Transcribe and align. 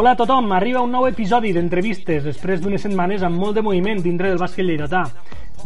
Hola 0.00 0.12
a 0.12 0.16
tothom, 0.16 0.52
arriba 0.54 0.78
un 0.86 0.92
nou 0.94 1.08
episodi 1.08 1.48
d'entrevistes 1.50 2.20
després 2.22 2.60
d'unes 2.62 2.84
setmanes 2.86 3.24
amb 3.26 3.34
molt 3.42 3.56
de 3.56 3.64
moviment 3.66 3.98
dintre 3.98 4.28
del 4.30 4.38
bàsquet 4.38 4.62
lleidatà. 4.62 5.00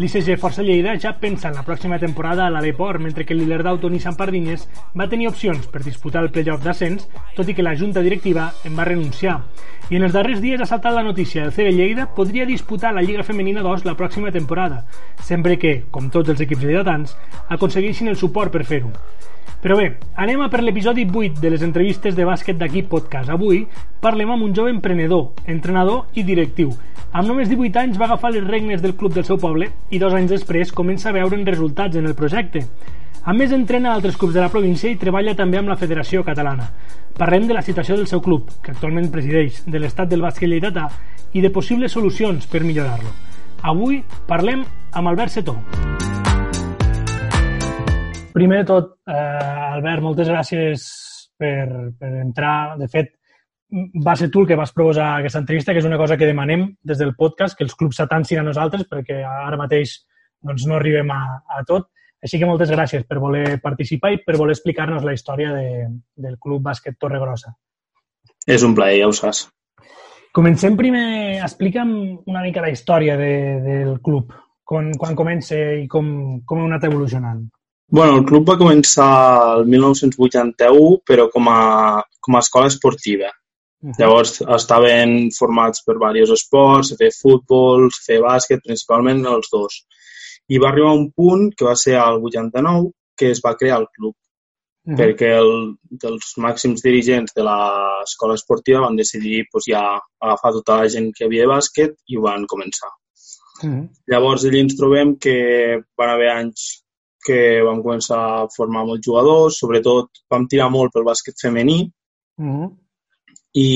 L'ICG 0.01 0.39
Força 0.41 0.63
Lleida 0.65 0.95
ja 0.97 1.11
pensa 1.21 1.51
en 1.51 1.59
la 1.59 1.65
pròxima 1.67 1.99
temporada 2.01 2.47
a 2.47 2.53
l'Aleport, 2.55 3.03
mentre 3.05 3.27
que 3.29 3.37
l'Ilerda 3.37 3.75
Toni 3.83 4.01
Sant 4.01 4.17
Pardines 4.17 4.65
va 4.97 5.07
tenir 5.13 5.29
opcions 5.29 5.67
per 5.69 5.83
disputar 5.85 6.23
el 6.25 6.31
playoff 6.33 6.65
d'ascens, 6.65 7.05
tot 7.37 7.51
i 7.51 7.53
que 7.53 7.67
la 7.67 7.75
junta 7.77 8.01
directiva 8.01 8.47
en 8.65 8.79
va 8.79 8.87
renunciar. 8.89 9.35
I 9.91 10.01
en 10.01 10.09
els 10.09 10.17
darrers 10.17 10.41
dies 10.41 10.65
ha 10.65 10.71
saltat 10.71 10.97
la 10.97 11.05
notícia 11.05 11.45
del 11.45 11.53
CB 11.53 11.75
Lleida 11.77 12.09
podria 12.17 12.49
disputar 12.49 12.95
la 12.97 13.05
Lliga 13.05 13.29
Femenina 13.29 13.61
2 13.61 13.85
la 13.85 13.99
pròxima 14.01 14.33
temporada, 14.33 14.87
sempre 15.21 15.59
que, 15.59 15.83
com 15.91 16.09
tots 16.09 16.33
els 16.33 16.41
equips 16.41 16.65
lleidatans, 16.65 17.19
aconsegueixin 17.51 18.09
el 18.09 18.17
suport 18.17 18.57
per 18.57 18.65
fer-ho. 18.65 18.97
Però 19.63 19.77
bé, 19.79 19.93
anem 20.19 20.41
a 20.43 20.49
per 20.51 20.63
l'episodi 20.63 21.05
8 21.07 21.39
de 21.41 21.51
les 21.53 21.63
entrevistes 21.63 22.17
de 22.17 22.25
bàsquet 22.27 22.59
d'aquí 22.59 22.83
podcast. 22.83 23.31
Avui 23.31 23.61
parlem 24.03 24.33
amb 24.35 24.43
un 24.43 24.55
jove 24.55 24.73
emprenedor, 24.75 25.29
entrenador 25.47 26.09
i 26.19 26.25
directiu. 26.27 26.73
Amb 27.13 27.29
només 27.29 27.51
18 27.51 27.79
anys 27.79 28.01
va 28.01 28.09
agafar 28.09 28.33
les 28.33 28.47
regnes 28.49 28.83
del 28.83 28.97
club 28.97 29.15
del 29.15 29.29
seu 29.29 29.39
poble 29.39 29.69
i 29.91 30.01
dos 30.03 30.15
anys 30.17 30.33
després 30.33 30.73
comença 30.73 31.11
a 31.11 31.15
veure'n 31.15 31.47
resultats 31.47 32.01
en 32.01 32.09
el 32.09 32.17
projecte. 32.19 32.65
A 33.23 33.35
més, 33.37 33.53
entrena 33.55 33.93
altres 33.93 34.17
clubs 34.19 34.35
de 34.35 34.41
la 34.43 34.51
província 34.51 34.91
i 34.91 34.97
treballa 34.99 35.37
també 35.39 35.61
amb 35.61 35.71
la 35.71 35.79
Federació 35.79 36.25
Catalana. 36.27 36.73
Parlem 37.15 37.47
de 37.47 37.55
la 37.55 37.63
situació 37.63 37.95
del 37.95 38.09
seu 38.11 38.23
club, 38.25 38.49
que 38.65 38.73
actualment 38.73 39.13
presideix, 39.13 39.63
de 39.67 39.79
l'estat 39.79 40.11
del 40.11 40.25
bàsquet 40.25 40.51
lleidatà 40.51 40.89
i 41.33 41.45
de 41.45 41.53
possibles 41.55 41.95
solucions 41.95 42.51
per 42.51 42.65
millorar-lo. 42.67 43.15
Avui 43.63 44.03
parlem 44.27 44.67
amb 44.91 45.13
Albert 45.13 45.37
Setó. 45.39 45.61
Primer 48.33 48.63
de 48.63 48.69
tot, 48.69 48.95
eh, 49.07 49.73
Albert, 49.77 50.03
moltes 50.03 50.29
gràcies 50.31 50.87
per, 51.39 51.93
per 51.99 52.13
entrar. 52.23 52.79
De 52.81 52.89
fet, 52.89 53.13
va 54.05 54.15
ser 54.17 54.31
tu 54.33 54.43
el 54.43 54.49
que 54.49 54.59
vas 54.59 54.73
proposar 54.73 55.15
aquesta 55.19 55.41
entrevista, 55.43 55.73
que 55.73 55.81
és 55.81 55.89
una 55.89 55.99
cosa 56.01 56.17
que 56.17 56.29
demanem 56.29 56.67
des 56.83 57.01
del 57.01 57.15
podcast, 57.17 57.57
que 57.57 57.65
els 57.65 57.75
clubs 57.77 58.01
s'atancin 58.01 58.41
a 58.41 58.47
nosaltres, 58.47 58.87
perquè 58.89 59.23
ara 59.25 59.61
mateix 59.61 59.99
doncs, 60.43 60.67
no 60.69 60.77
arribem 60.77 61.11
a, 61.13 61.23
a 61.45 61.65
tot. 61.69 61.89
Així 62.23 62.39
que 62.39 62.47
moltes 62.47 62.71
gràcies 62.71 63.03
per 63.09 63.19
voler 63.19 63.59
participar 63.63 64.13
i 64.15 64.21
per 64.23 64.37
voler 64.39 64.55
explicar-nos 64.55 65.03
la 65.03 65.15
història 65.17 65.51
de, 65.57 65.89
del 66.15 66.37
Club 66.39 66.63
Bàsquet 66.63 66.95
Torregrossa. 67.01 67.51
És 68.47 68.63
un 68.63 68.77
plaer, 68.79 69.01
ja 69.01 69.09
ho 69.11 69.17
saps. 69.17 69.49
Comencem 70.33 70.79
primer, 70.79 71.43
explica'm 71.43 71.91
una 72.31 72.45
mica 72.45 72.63
la 72.63 72.71
història 72.73 73.19
de, 73.19 73.33
del 73.65 73.99
club, 74.05 74.31
quan, 74.65 74.93
quan 74.97 75.19
comença 75.19 75.59
i 75.83 75.89
com, 75.91 76.07
com 76.47 76.63
heu 76.63 76.71
anat 76.71 76.87
evolucionant. 76.89 77.43
Bueno, 77.93 78.13
el 78.17 78.23
club 78.25 78.47
va 78.49 78.55
començar 78.57 79.07
el 79.59 79.67
1981, 79.69 80.93
però 81.05 81.27
com 81.33 81.49
a, 81.53 82.01
com 82.25 82.37
a 82.37 82.41
escola 82.41 82.71
esportiva. 82.71 83.29
Uh 83.29 83.91
-huh. 83.91 83.97
Llavors 83.99 84.41
estaven 84.57 85.11
formats 85.39 85.83
per 85.85 85.97
diversos 85.99 86.41
esports, 86.41 86.95
fer 87.01 87.11
futbol, 87.13 87.91
fer 88.07 88.19
bàsquet, 88.25 88.63
principalment 88.65 89.21
els 89.35 89.49
dos. 89.53 89.77
I 90.49 90.59
va 90.59 90.71
arribar 90.71 90.95
un 90.97 91.11
punt, 91.13 91.51
que 91.55 91.67
va 91.67 91.77
ser 91.77 91.97
al 92.01 92.17
89, 92.23 92.93
que 93.15 93.31
es 93.31 93.41
va 93.45 93.59
crear 93.61 93.81
el 93.81 93.89
club. 93.97 94.15
Uh 94.85 94.93
-huh. 94.93 94.99
perquè 94.99 95.31
el, 95.43 95.51
els 96.11 96.27
màxims 96.39 96.81
dirigents 96.83 97.33
de 97.37 97.43
l'escola 97.43 98.35
esportiva 98.35 98.81
van 98.81 98.97
decidir 98.97 99.45
pues, 99.53 99.65
ja 99.69 100.01
agafar 100.19 100.53
tota 100.53 100.77
la 100.77 100.89
gent 100.89 101.13
que 101.15 101.25
havia 101.27 101.43
de 101.43 101.53
bàsquet 101.57 101.93
i 102.07 102.17
ho 102.17 102.23
van 102.23 102.47
començar. 102.47 102.91
Uh 103.63 103.71
-huh. 103.71 103.89
Llavors 104.11 104.45
allí 104.45 104.61
ens 104.61 104.77
trobem 104.77 105.19
que 105.19 105.37
van 105.99 106.11
haver 106.11 106.31
anys 106.31 106.83
que 107.27 107.39
vam 107.67 107.83
començar 107.85 108.21
a 108.21 108.47
formar 108.57 108.85
molts 108.89 109.07
jugadors, 109.07 109.59
sobretot 109.63 110.23
vam 110.31 110.47
tirar 110.51 110.71
molt 110.75 110.93
pel 110.95 111.07
bàsquet 111.07 111.39
femení 111.43 111.79
uh 111.85 112.47
-huh. 112.47 112.71
i 113.55 113.71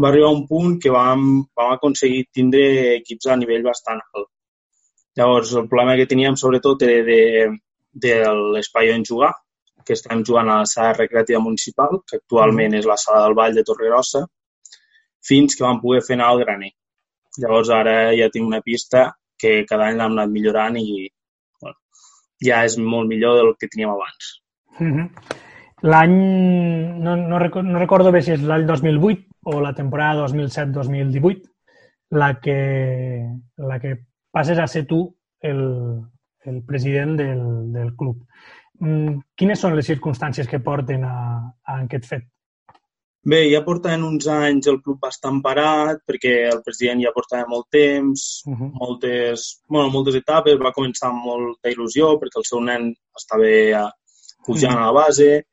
va 0.00 0.08
arribar 0.08 0.30
un 0.32 0.46
punt 0.48 0.78
que 0.82 0.90
vam, 0.90 1.44
vam 1.56 1.72
aconseguir 1.72 2.28
tindre 2.32 2.62
equips 3.00 3.26
a 3.26 3.36
nivell 3.36 3.62
bastant 3.62 4.00
alt. 4.00 4.28
Llavors, 5.18 5.52
el 5.60 5.68
problema 5.68 5.96
que 5.96 6.06
teníem 6.06 6.36
sobretot 6.36 6.82
era 6.82 7.02
de, 7.04 7.22
de 8.04 8.14
l'espai 8.54 8.92
on 8.94 9.04
jugar, 9.04 9.32
que 9.84 9.92
estem 9.92 10.24
jugant 10.24 10.48
a 10.48 10.60
la 10.60 10.66
sala 10.72 10.92
recreativa 10.92 11.40
municipal, 11.40 12.00
que 12.08 12.16
actualment 12.20 12.74
és 12.78 12.86
la 12.86 12.96
sala 12.96 13.24
del 13.26 13.34
Vall 13.38 13.56
de 13.56 13.64
Torregrossa, 13.66 14.22
fins 15.28 15.56
que 15.56 15.64
vam 15.64 15.80
poder 15.82 16.02
fer 16.06 16.16
anar 16.16 16.28
al 16.30 16.42
graner. 16.44 16.70
Llavors, 17.42 17.70
ara 17.70 17.96
ja 18.16 18.30
tinc 18.32 18.46
una 18.46 18.62
pista 18.62 19.10
que 19.40 19.64
cada 19.68 19.88
any 19.88 19.98
l'hem 19.98 20.16
anat 20.16 20.30
millorant 20.30 20.78
i, 20.80 21.08
ja 22.44 22.64
és 22.64 22.76
molt 22.78 23.08
millor 23.08 23.38
del 23.38 23.54
que 23.58 23.68
teníem 23.68 23.90
abans. 23.90 24.42
Mm 24.78 24.92
-hmm. 24.92 25.38
L'any, 25.82 26.16
no, 27.00 27.16
no, 27.16 27.38
no 27.38 27.78
recordo 27.78 28.12
bé 28.12 28.20
si 28.22 28.32
és 28.32 28.42
l'any 28.42 28.66
2008 28.66 29.24
o 29.44 29.60
la 29.60 29.72
temporada 29.72 30.26
2007-2018, 30.26 31.48
la 32.10 32.34
que, 32.40 33.26
la 33.56 33.78
que 33.80 33.96
passes 34.30 34.58
a 34.58 34.66
ser 34.66 34.84
tu 34.86 35.16
el, 35.40 36.02
el 36.44 36.62
president 36.64 37.16
del, 37.16 37.72
del 37.72 37.94
club. 37.96 38.26
Mm, 38.80 39.20
quines 39.36 39.60
són 39.60 39.76
les 39.76 39.86
circumstàncies 39.86 40.48
que 40.48 40.60
porten 40.60 41.04
a, 41.04 41.16
a 41.64 41.80
aquest 41.84 42.06
fet? 42.06 42.28
Bé, 43.22 43.40
ja 43.52 43.60
portaven 43.60 44.04
uns 44.06 44.26
anys 44.32 44.68
el 44.70 44.78
club 44.80 44.96
bastant 45.04 45.42
parat 45.44 45.98
perquè 46.08 46.32
el 46.48 46.62
president 46.64 47.02
ja 47.04 47.12
portava 47.12 47.44
molt 47.48 47.66
temps, 47.68 48.42
uh 48.46 48.54
-huh. 48.54 48.70
moltes, 48.80 49.60
bueno, 49.68 49.90
moltes 49.90 50.14
etapes, 50.14 50.56
va 50.56 50.72
començar 50.72 51.08
amb 51.10 51.24
molta 51.24 51.68
il·lusió 51.68 52.16
perquè 52.16 52.38
el 52.40 52.48
seu 52.48 52.60
nen 52.60 52.94
estava 53.16 53.92
pujant 54.46 54.72
uh 54.72 54.78
-huh. 54.78 54.84
a 54.84 54.86
la 54.86 54.92
base 54.92 55.44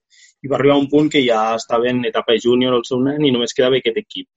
i 0.42 0.48
va 0.48 0.56
arribar 0.56 0.78
un 0.78 0.88
punt 0.88 1.12
que 1.12 1.26
ja 1.28 1.56
estava 1.56 1.90
en 1.90 2.06
etapa 2.06 2.34
júnior 2.40 2.74
el 2.74 2.86
seu 2.86 3.00
nen 3.02 3.26
i 3.26 3.32
només 3.32 3.54
quedava 3.54 3.76
aquest 3.78 3.98
equip. 3.98 4.28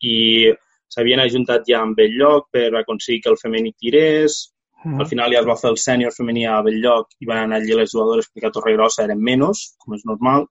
I 0.00 0.52
s'havien 0.88 1.20
ajuntat 1.20 1.62
ja 1.66 1.80
amb 1.80 1.98
el 1.98 2.12
lloc 2.20 2.50
per 2.52 2.70
aconseguir 2.76 3.22
que 3.22 3.30
el 3.30 3.42
femení 3.42 3.72
tirés, 3.72 4.54
Uh 4.84 4.92
-huh. 4.92 5.00
Al 5.00 5.06
final 5.06 5.32
ja 5.32 5.40
es 5.40 5.46
va 5.46 5.56
fer 5.56 5.70
el 5.70 5.78
sènior 5.78 6.12
femení 6.12 6.44
a 6.46 6.60
Belllloc 6.62 7.06
i 7.18 7.24
van 7.24 7.38
anar 7.38 7.56
allí 7.56 7.72
les 7.74 7.90
jugadores 7.90 8.26
perquè 8.28 8.48
a 8.48 8.50
Torregrossa 8.50 9.04
eren 9.04 9.18
menys, 9.18 9.76
com 9.78 9.94
és 9.94 10.04
normal, 10.04 10.46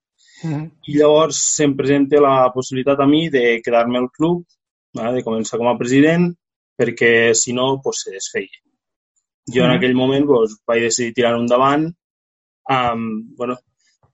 -huh. 0.49 0.69
I 0.87 0.97
llavors 0.97 1.37
se'm 1.55 1.75
presenta 1.75 2.21
la 2.21 2.51
possibilitat 2.53 2.99
a 2.99 3.07
mi 3.07 3.29
de 3.29 3.61
quedar-me 3.63 3.97
al 3.97 4.09
club, 4.11 4.45
¿vale? 4.93 5.15
de 5.17 5.23
començar 5.23 5.57
com 5.57 5.67
a 5.67 5.77
president, 5.77 6.33
perquè 6.77 7.33
si 7.33 7.53
no, 7.53 7.79
pues, 7.83 8.03
se 8.03 8.11
desfeia. 8.11 8.59
Jo 9.53 9.61
-huh. 9.61 9.65
en 9.65 9.71
aquell 9.77 9.95
moment 9.95 10.25
pues, 10.25 10.57
vaig 10.67 10.81
decidir 10.81 11.13
tirar 11.13 11.35
endavant 11.35 11.91
amb, 12.69 13.35
bueno, 13.37 13.55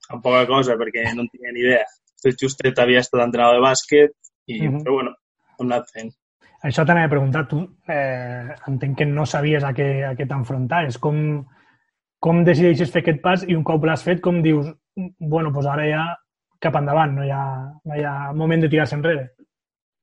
amb 0.08 0.22
poca 0.22 0.46
cosa, 0.46 0.76
perquè 0.76 1.14
no 1.14 1.22
en 1.22 1.28
tenia 1.28 1.52
ni 1.52 1.60
idea. 1.60 1.84
Tot 2.22 2.34
justet 2.42 2.78
havia 2.78 3.00
estat 3.00 3.22
entrenador 3.22 3.56
de 3.56 3.66
bàsquet, 3.68 4.12
i, 4.46 4.66
uh 4.66 4.72
-huh. 4.72 4.82
però 4.82 4.92
bueno, 4.92 5.10
hem 5.58 5.66
anat 5.66 5.86
fent. 5.94 6.12
Això 6.62 6.84
t'anava 6.84 7.06
a 7.06 7.14
preguntar, 7.14 7.46
tu 7.48 7.62
eh, 7.88 8.48
entenc 8.68 8.98
que 8.98 9.06
no 9.06 9.24
sabies 9.24 9.64
a 9.64 9.72
què, 9.72 10.04
a 10.10 10.14
què 10.14 10.26
t'enfrontaves. 10.28 10.98
Com, 10.98 11.46
com 12.20 12.44
decideixes 12.44 12.90
fer 12.90 13.00
aquest 13.00 13.22
pas 13.22 13.44
i 13.48 13.54
un 13.56 13.64
cop 13.64 13.84
l'has 13.84 14.02
fet, 14.04 14.20
com 14.20 14.42
dius, 14.42 14.66
bueno, 15.18 15.52
doncs 15.54 15.66
ara 15.66 15.86
ja 15.88 16.02
cap 16.60 16.76
endavant, 16.80 17.14
no 17.16 17.24
hi 17.24 17.32
ha, 17.34 17.44
no 17.84 17.96
hi 17.96 18.04
ha 18.04 18.32
moment 18.36 18.64
de 18.64 18.68
tirar-se 18.72 18.98
enrere. 18.98 19.30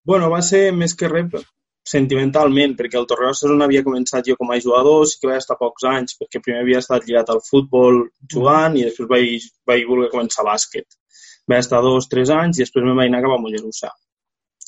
Bueno, 0.08 0.32
va 0.32 0.42
ser 0.46 0.72
més 0.74 0.96
que 0.98 1.10
res 1.12 1.46
sentimentalment, 1.88 2.76
perquè 2.76 3.00
el 3.00 3.08
Torregrossa 3.08 3.48
on 3.54 3.64
havia 3.64 3.84
començat 3.86 4.28
jo 4.28 4.36
com 4.40 4.52
a 4.52 4.60
jugador, 4.64 5.06
sí 5.08 5.20
que 5.22 5.30
vaig 5.30 5.40
estar 5.40 5.58
pocs 5.60 5.86
anys, 5.88 6.18
perquè 6.20 6.42
primer 6.44 6.66
havia 6.66 6.82
estat 6.84 7.06
lligat 7.08 7.32
al 7.32 7.40
futbol 7.46 8.02
jugant 8.34 8.76
i 8.76 8.84
després 8.88 9.10
vaig, 9.12 9.48
vaig 9.70 9.86
voler 9.88 10.10
començar 10.12 10.46
bàsquet. 10.48 10.88
Vaig 11.48 11.64
estar 11.64 11.82
dos, 11.86 12.10
tres 12.12 12.34
anys 12.34 12.60
i 12.60 12.66
després 12.66 12.86
me 12.86 12.96
vaig 12.98 13.12
anar 13.12 13.24
cap 13.24 13.38
a 13.38 13.40
Mollerussa. 13.44 13.94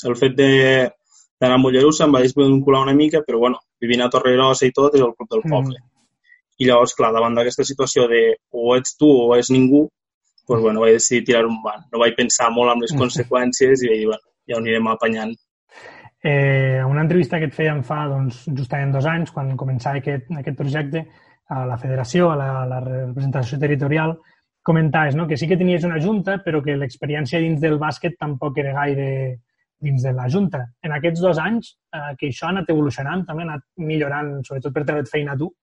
El 0.07 0.15
fet 0.15 0.35
d'anar 0.39 1.55
a 1.57 1.61
Mollerussa 1.61 2.07
em 2.07 2.15
va 2.15 2.23
desvincular 2.23 2.85
una 2.87 2.95
mica, 2.95 3.23
però 3.27 3.43
bueno, 3.43 3.59
vivint 3.83 4.05
a 4.05 4.11
Torregrossa 4.13 4.69
i 4.69 4.75
tot 4.75 4.95
és 4.95 5.03
el 5.03 5.15
club 5.17 5.31
del 5.35 5.43
poble. 5.43 5.75
Mm. 5.75 5.87
I 6.59 6.67
llavors, 6.67 6.95
clar, 6.95 7.11
davant 7.15 7.35
d'aquesta 7.35 7.67
situació 7.67 8.07
de 8.11 8.23
o 8.51 8.75
ets 8.75 8.95
tu 8.99 9.09
o 9.25 9.35
és 9.35 9.51
ningú, 9.51 9.87
pues, 10.49 10.63
bueno, 10.63 10.81
vaig 10.81 10.95
decidir 10.97 11.27
tirar 11.27 11.45
un 11.45 11.59
van. 11.61 11.85
No 11.93 12.01
vaig 12.01 12.15
pensar 12.17 12.49
molt 12.49 12.73
en 12.73 12.81
les 12.81 12.95
conseqüències 12.97 13.83
i 13.85 13.91
vaig 13.91 13.99
dir, 14.01 14.07
bueno, 14.09 14.25
ja 14.49 14.57
ho 14.57 14.61
anirem 14.63 14.87
apanyant. 14.89 15.35
Eh, 16.23 16.81
una 16.83 17.03
entrevista 17.05 17.37
que 17.39 17.47
et 17.47 17.53
feien 17.55 17.83
fa 17.85 17.99
doncs, 18.09 18.41
justament 18.57 18.91
dos 18.91 19.05
anys, 19.05 19.29
quan 19.35 19.53
començava 19.55 20.01
aquest, 20.01 20.25
aquest 20.41 20.57
projecte, 20.57 21.05
a 21.53 21.61
la 21.69 21.77
federació, 21.77 22.31
a 22.31 22.39
la, 22.39 22.49
a 22.63 22.65
la 22.71 22.79
representació 22.81 23.61
territorial, 23.61 24.17
comentaves 24.65 25.15
no? 25.15 25.27
que 25.29 25.37
sí 25.37 25.47
que 25.47 25.57
tenies 25.57 25.85
una 25.85 26.01
junta, 26.01 26.39
però 26.45 26.63
que 26.65 26.75
l'experiència 26.77 27.39
dins 27.45 27.61
del 27.61 27.77
bàsquet 27.81 28.17
tampoc 28.19 28.57
era 28.61 28.73
gaire 28.73 29.07
dins 29.79 30.03
de 30.03 30.17
la 30.17 30.27
junta. 30.33 30.65
En 30.81 30.97
aquests 30.97 31.21
dos 31.23 31.39
anys, 31.39 31.75
eh, 31.93 32.13
que 32.17 32.33
això 32.33 32.49
ha 32.49 32.55
anat 32.55 32.73
evolucionant, 32.73 33.23
també 33.25 33.45
ha 33.45 33.51
anat 33.51 33.65
millorant, 33.85 34.39
sobretot 34.49 34.73
per 34.75 34.83
treure 34.89 35.05
feina 35.09 35.37
a 35.37 35.39
tu. 35.39 35.53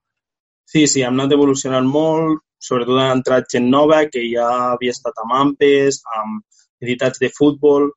Sí, 0.67 0.87
sí, 0.91 1.03
hem 1.07 1.15
anat 1.15 1.33
evolucionant 1.37 1.87
molt, 1.87 2.43
sobretot 2.69 2.99
ha 2.99 3.13
entrat 3.15 3.49
gent 3.53 3.69
nova 3.71 4.01
que 4.11 4.25
ja 4.27 4.49
havia 4.73 4.95
estat 4.97 5.23
amb 5.23 5.37
AMPES, 5.41 6.01
amb 6.19 6.43
entitats 6.83 7.23
de 7.23 7.31
futbol, 7.37 7.91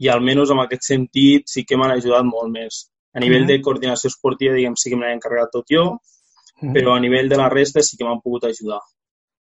i 0.00 0.08
almenys 0.08 0.52
en 0.52 0.62
aquest 0.62 0.86
sentit 0.88 1.48
sí 1.52 1.64
que 1.68 1.78
m'han 1.80 1.96
ajudat 1.96 2.26
molt 2.28 2.52
més. 2.52 2.86
A 3.16 3.20
nivell 3.20 3.42
mm 3.42 3.48
-hmm. 3.48 3.60
de 3.60 3.64
coordinació 3.66 4.08
esportiva, 4.08 4.54
diguem, 4.54 4.76
sí 4.76 4.90
que 4.90 4.96
me 4.96 5.06
n'he 5.06 5.16
encarregat 5.18 5.50
tot 5.52 5.66
jo, 5.74 5.84
mm 5.84 5.98
-hmm. 6.68 6.74
però 6.74 6.96
a 6.96 7.00
nivell 7.00 7.28
de 7.28 7.36
la 7.36 7.48
resta 7.48 7.82
sí 7.82 7.96
que 7.96 8.04
m'han 8.04 8.22
pogut 8.24 8.44
ajudar. 8.44 8.80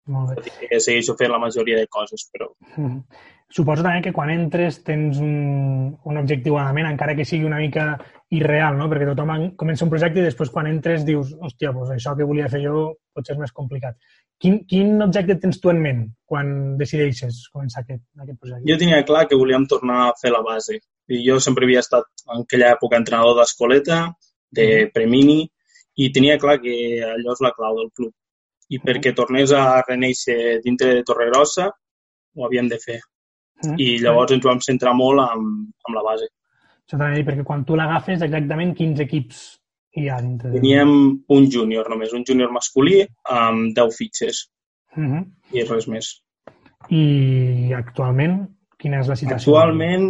Molt 0.06 0.30
bé. 0.30 0.36
Tot 0.36 0.48
i 0.48 0.68
que 0.68 0.80
segueixo 0.80 1.16
fent 1.20 1.32
la 1.32 1.40
majoria 1.46 1.78
de 1.78 1.88
coses, 1.88 2.30
però... 2.32 2.48
Mm 2.78 2.86
-hmm. 2.86 3.04
Suposo 3.48 3.84
també 3.84 4.02
que 4.04 4.12
quan 4.12 4.30
entres 4.34 4.82
tens 4.84 5.22
un, 5.24 5.36
un 6.04 6.20
objectiu 6.20 6.58
a 6.58 6.66
la 6.68 6.74
ment, 6.76 6.90
encara 6.90 7.16
que 7.16 7.26
sigui 7.26 7.48
una 7.48 7.62
mica 7.62 7.94
irreal, 8.36 8.76
no? 8.76 8.90
Perquè 8.92 9.08
tothom 9.08 9.32
comença 9.60 9.86
un 9.86 9.92
projecte 9.94 10.20
i 10.20 10.26
després 10.26 10.52
quan 10.52 10.68
entres 10.68 11.06
dius, 11.08 11.32
hòstia, 11.40 11.72
doncs 11.72 11.94
això 11.96 12.16
que 12.18 12.28
volia 12.28 12.50
fer 12.52 12.66
jo 12.66 12.82
potser 13.16 13.38
és 13.38 13.40
més 13.46 13.56
complicat. 13.56 13.96
Quin, 14.38 14.60
quin 14.70 15.02
objecte 15.02 15.40
tens 15.42 15.62
tu 15.64 15.72
en 15.72 15.80
ment 15.82 16.04
quan 16.30 16.52
decideixes 16.78 17.40
començar 17.54 17.86
aquest, 17.86 18.04
aquest 18.20 18.38
projecte? 18.38 18.68
Jo 18.68 18.80
tenia 18.84 19.02
clar 19.08 19.26
que 19.32 19.40
volíem 19.40 19.66
tornar 19.72 20.04
a 20.10 20.14
fer 20.20 20.36
la 20.36 20.44
base. 20.46 20.82
I 21.08 21.24
jo 21.24 21.40
sempre 21.40 21.66
havia 21.66 21.82
estat 21.82 22.28
en 22.28 22.44
aquella 22.44 22.74
època 22.76 23.00
entrenador 23.00 23.40
d'escoleta, 23.40 24.04
de 24.52 24.68
mm. 24.68 24.94
premini, 24.94 25.42
i 25.98 26.12
tenia 26.14 26.38
clar 26.38 26.60
que 26.62 26.76
allò 27.16 27.34
és 27.34 27.42
la 27.48 27.56
clau 27.56 27.80
del 27.80 27.94
club. 27.96 28.14
I 28.76 28.84
perquè 28.84 29.16
tornés 29.16 29.56
a 29.56 29.80
reneixer 29.88 30.60
dintre 30.66 30.98
de 30.98 31.06
Torregrossa, 31.08 31.72
ho 32.36 32.46
havíem 32.46 32.68
de 32.70 32.78
fer. 32.84 33.00
Mm. 33.66 33.78
I 33.82 33.88
llavors 34.04 34.34
ens 34.36 34.46
vam 34.46 34.60
centrar 34.62 34.94
molt 34.98 35.24
amb, 35.24 35.70
amb 35.88 35.98
la 35.98 36.04
base. 36.06 36.30
Això 36.88 37.00
també, 37.00 37.24
perquè 37.28 37.44
quan 37.44 37.66
tu 37.68 37.76
l'agafes, 37.76 38.22
exactament 38.24 38.76
quins 38.78 39.00
equips 39.04 39.42
hi 39.98 40.08
ha 40.10 40.20
dintre? 40.22 40.54
Teníem 40.54 40.92
un 41.38 41.48
júnior 41.52 41.90
només, 41.92 42.14
un 42.16 42.24
júnior 42.28 42.54
masculí 42.56 43.02
amb 43.34 43.74
10 43.76 43.98
fitxes 43.98 44.46
uh 44.96 45.04
-huh. 45.04 45.24
i 45.52 45.64
res 45.64 45.88
més. 45.88 46.12
I 46.90 47.74
actualment, 47.76 48.48
quina 48.78 49.02
és 49.02 49.08
la 49.08 49.16
situació? 49.16 49.56
Actualment, 49.58 50.08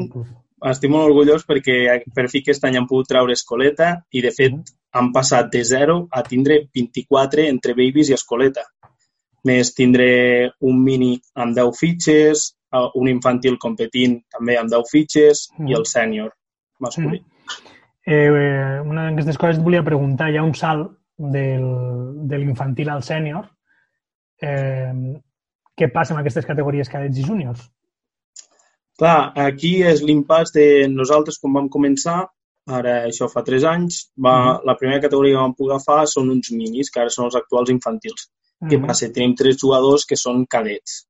estic 0.71 0.91
molt 0.91 1.09
orgullós 1.09 1.45
perquè 1.47 2.03
per 2.13 2.27
fi 2.29 2.41
aquest 2.44 2.63
any 2.65 2.75
hem 2.75 2.88
pogut 2.88 3.07
treure 3.07 3.33
escoleta 3.33 4.03
i, 4.11 4.21
de 4.21 4.31
fet, 4.31 4.53
uh 4.53 4.59
-huh. 4.59 4.75
han 4.91 5.11
passat 5.13 5.51
de 5.51 5.63
0 5.63 6.07
a 6.11 6.23
tindre 6.23 6.67
24 6.73 7.47
entre 7.47 7.73
babies 7.73 8.09
i 8.09 8.13
escoleta. 8.13 8.63
Més 9.44 9.73
tindré 9.73 10.51
un 10.59 10.83
mini 10.83 11.19
amb 11.33 11.55
10 11.55 11.77
fitxes, 11.79 12.56
un 12.72 13.08
infantil 13.08 13.58
competint 13.58 14.19
també 14.34 14.58
amb 14.58 14.69
10 14.72 14.92
fitxes 14.92 15.48
uh 15.50 15.58
-huh. 15.58 15.69
i 15.69 15.74
el 15.74 15.86
sènior 15.86 16.31
masculí. 16.80 17.19
Uh 17.19 17.24
-huh. 17.24 17.38
Eh, 18.08 18.80
una 18.86 19.10
d'aquestes 19.10 19.38
coses 19.38 19.58
et 19.58 19.64
volia 19.64 19.84
preguntar, 19.84 20.31
hi 20.31 20.38
ha 20.38 20.44
un 20.44 20.54
salt 20.54 20.92
del, 21.18 21.66
de 22.28 22.38
l'infantil 22.38 22.90
al 22.90 23.04
sènior. 23.04 23.50
Eh, 24.42 24.94
què 25.78 25.92
passa 25.92 26.14
amb 26.14 26.22
aquestes 26.22 26.46
categories 26.46 26.90
cadets 26.90 27.18
i 27.18 27.24
júniors? 27.24 27.69
Clar, 28.98 29.34
aquí 29.36 29.84
és 29.84 30.02
l'impàs 30.02 30.54
de 30.54 30.88
nosaltres 30.88 31.38
quan 31.38 31.54
vam 31.54 31.69
començar, 31.69 32.28
ara 32.68 33.06
això 33.06 33.30
fa 33.30 33.44
tres 33.44 33.64
anys, 33.64 34.12
va, 34.18 34.31
uh 34.31 34.46
-huh. 34.46 34.66
la 34.66 34.75
primera 34.75 35.02
categoria 35.02 35.36
que 35.36 35.42
vam 35.42 35.54
poder 35.54 35.75
agafar 35.75 36.08
són 36.08 36.30
uns 36.30 36.52
minis, 36.52 36.90
que 36.90 37.00
ara 37.00 37.10
són 37.10 37.25
els 37.25 37.36
actuals 37.36 37.69
infantils. 37.69 38.22
Uh 38.28 38.68
-huh. 38.68 38.72
Què 38.72 38.88
passa? 38.88 39.12
Tenim 39.12 39.36
tres 39.36 39.58
jugadors 39.62 40.06
que 40.06 40.16
són 40.16 40.46
cadets 40.46 41.06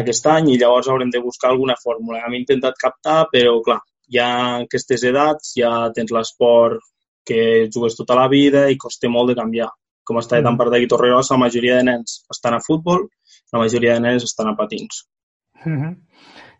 aquest 0.00 0.26
any 0.26 0.52
i 0.52 0.58
llavors 0.60 0.88
haurem 0.88 1.10
de 1.10 1.20
buscar 1.22 1.50
alguna 1.50 1.76
fórmula. 1.82 2.22
Hem 2.26 2.34
intentat 2.40 2.76
captar, 2.80 3.26
però 3.32 3.58
clar, 3.64 3.80
ja 4.12 4.28
en 4.58 4.66
aquestes 4.66 5.04
edats 5.08 5.54
ja 5.56 5.90
tens 5.94 6.12
l'esport 6.12 6.80
que 7.28 7.68
jugues 7.72 7.96
tota 7.96 8.16
la 8.16 8.28
vida 8.28 8.68
i 8.72 8.78
costa 8.80 9.10
molt 9.12 9.32
de 9.32 9.38
canviar. 9.38 9.68
Com 10.04 10.20
està 10.20 10.40
mm. 10.40 10.56
part 10.56 10.72
d'aquí 10.72 10.88
Torregrossa, 10.88 11.36
la 11.36 11.44
majoria 11.44 11.76
de 11.76 11.84
nens 11.90 12.22
estan 12.32 12.56
a 12.56 12.62
futbol, 12.64 13.04
la 13.52 13.60
majoria 13.60 13.96
de 13.96 14.04
nens 14.06 14.24
estan 14.24 14.48
a 14.48 14.56
patins. 14.56 15.04
Mm 15.64 15.76
-hmm. 15.76 15.96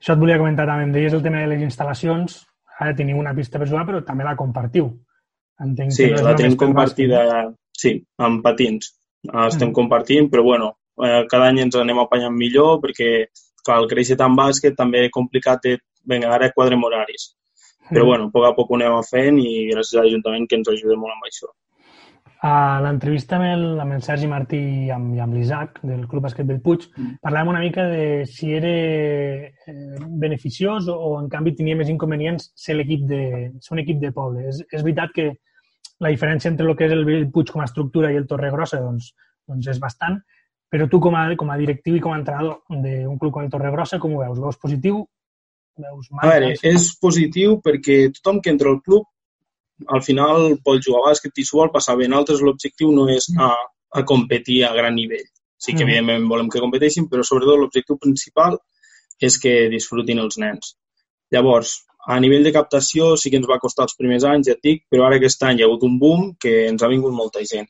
Això 0.01 0.13
et 0.13 0.21
volia 0.21 0.39
comentar 0.39 0.67
també. 0.67 0.85
Em 0.85 0.93
deies 0.93 1.13
el 1.13 1.23
tema 1.23 1.41
de 1.41 1.47
les 1.47 1.63
instal·lacions. 1.63 2.45
Ara 2.79 2.95
teniu 2.95 3.19
una 3.19 3.35
pista 3.35 3.59
per 3.59 3.69
jugar, 3.69 3.87
però 3.87 4.05
també 4.05 4.25
la 4.25 4.37
compartiu. 4.37 4.91
Entenc 5.61 5.91
sí, 5.93 6.05
que 6.05 6.15
no 6.15 6.23
la 6.23 6.37
tenim 6.37 6.57
compartida, 6.57 7.53
sí, 7.73 8.07
amb 8.19 8.43
patins. 8.43 8.93
Estem 9.25 9.69
mm. 9.71 9.73
compartint, 9.73 10.31
però 10.31 10.43
bueno, 10.43 10.79
eh, 11.05 11.23
cada 11.31 11.51
any 11.51 11.63
ens 11.65 11.77
anem 11.79 12.01
apanyant 12.03 12.35
millor 12.35 12.79
perquè, 12.85 13.29
clar, 13.65 13.81
el 13.83 13.89
créixer 13.91 14.19
tan 14.21 14.37
bàsquet 14.39 14.77
també 14.79 15.07
és 15.07 15.15
complicat 15.15 15.63
de, 15.65 15.77
vinga, 16.09 16.33
ara 16.35 16.53
quadrem 16.55 16.85
horaris. 16.85 17.33
Però, 17.89 18.05
bueno, 18.05 18.29
a 18.29 18.33
poc 18.33 18.45
a 18.45 18.53
poc 18.57 18.71
ho 18.71 18.77
anem 18.77 18.99
fent 19.09 19.39
i 19.41 19.71
gràcies 19.71 19.97
a 19.97 20.05
l'Ajuntament 20.05 20.45
que 20.49 20.59
ens 20.59 20.69
ajuda 20.69 20.99
molt 21.01 21.15
amb 21.15 21.25
això. 21.29 21.49
A 22.45 22.79
l'entrevista 22.85 23.35
amb, 23.35 23.49
el, 23.49 23.65
amb 23.83 23.97
el 23.97 24.03
Sergi 24.07 24.29
Martí 24.31 24.59
i 24.85 24.91
amb, 24.95 25.15
i 25.17 25.23
amb 25.25 25.35
l'Isaac 25.35 25.81
del 25.83 26.05
Club 26.11 26.23
Basquet 26.23 26.47
Bellpuig 26.47 26.85
mm. 26.87 27.17
parlàvem 27.25 27.51
una 27.51 27.63
mica 27.65 27.89
de 27.91 28.05
si 28.31 28.53
era 28.55 28.71
eh, 28.71 29.97
beneficiós 30.23 30.87
o, 30.93 30.95
o 30.95 31.11
en 31.19 31.27
canvi 31.33 31.57
tenia 31.59 31.79
més 31.81 31.91
inconvenients 31.91 32.53
ser, 32.55 32.77
l'equip 32.79 33.09
de, 33.11 33.23
ser 33.59 33.75
un 33.75 33.83
equip 33.83 33.99
de 34.05 34.13
poble. 34.15 34.45
És, 34.53 34.61
és 34.71 34.85
veritat 34.87 35.17
que 35.17 35.33
la 36.05 36.13
diferència 36.15 36.53
entre 36.53 36.69
el 36.69 36.79
que 36.79 36.87
és 36.87 36.95
el 36.95 37.03
Bellpuig 37.09 37.51
com 37.51 37.65
a 37.65 37.67
estructura 37.67 38.13
i 38.15 38.21
el 38.21 38.29
Torregrossa 38.31 38.85
doncs, 38.85 39.11
doncs 39.49 39.73
és 39.75 39.83
bastant, 39.83 40.21
però 40.69 40.89
tu 40.89 41.01
com 41.01 41.17
a, 41.17 41.29
com 41.41 41.51
a 41.51 41.59
directiu 41.61 41.97
i 41.97 42.03
com 42.05 42.13
a 42.13 42.19
entrenador 42.21 42.61
d'un 42.69 43.19
club 43.21 43.33
com 43.35 43.45
el 43.45 43.53
Torregrossa, 43.53 44.01
com 44.03 44.15
ho 44.15 44.25
veus? 44.25 44.41
Veus 44.41 44.61
positiu 44.61 45.07
veus 45.79 46.09
A 46.19 46.27
veure, 46.27 46.55
és 46.67 46.89
positiu 47.01 47.61
perquè 47.65 48.09
tothom 48.17 48.43
que 48.43 48.51
entra 48.51 48.73
al 48.73 48.83
club 48.83 49.07
al 49.87 50.03
final 50.03 50.57
vol 50.65 50.81
jugar 50.83 51.05
a 51.05 51.11
bàsquet 51.13 51.39
i 51.39 51.45
s'ho 51.47 51.61
vol 51.61 51.71
passar 51.75 51.97
bé. 51.99 52.09
Nosaltres 52.11 52.43
l'objectiu 52.43 52.91
no 52.95 53.07
és 53.13 53.29
a, 53.39 53.53
a 53.95 54.03
competir 54.03 54.65
a 54.67 54.73
gran 54.75 54.97
nivell. 54.97 55.27
Sí 55.59 55.73
que, 55.73 55.85
mm. 55.85 55.89
evidentment, 55.89 56.27
volem 56.31 56.49
que 56.51 56.63
competeixin, 56.63 57.07
però 57.11 57.23
sobretot 57.27 57.61
l'objectiu 57.61 57.99
principal 58.03 58.59
és 59.23 59.39
que 59.43 59.69
disfrutin 59.71 60.23
els 60.23 60.39
nens. 60.43 60.75
Llavors, 61.35 61.77
a 62.09 62.19
nivell 62.23 62.47
de 62.47 62.55
captació 62.55 63.15
sí 63.21 63.31
que 63.31 63.39
ens 63.41 63.49
va 63.51 63.61
costar 63.63 63.87
els 63.87 63.97
primers 63.99 64.27
anys, 64.27 64.49
ja 64.49 64.57
et 64.57 64.63
dic, 64.65 64.85
però 64.91 65.07
ara 65.07 65.19
aquest 65.19 65.43
any 65.47 65.59
hi 65.59 65.65
ha 65.65 65.69
hagut 65.69 65.87
un 65.87 65.99
boom 66.03 66.31
que 66.41 66.55
ens 66.69 66.83
ha 66.83 66.91
vingut 66.91 67.15
molta 67.15 67.43
gent. 67.47 67.69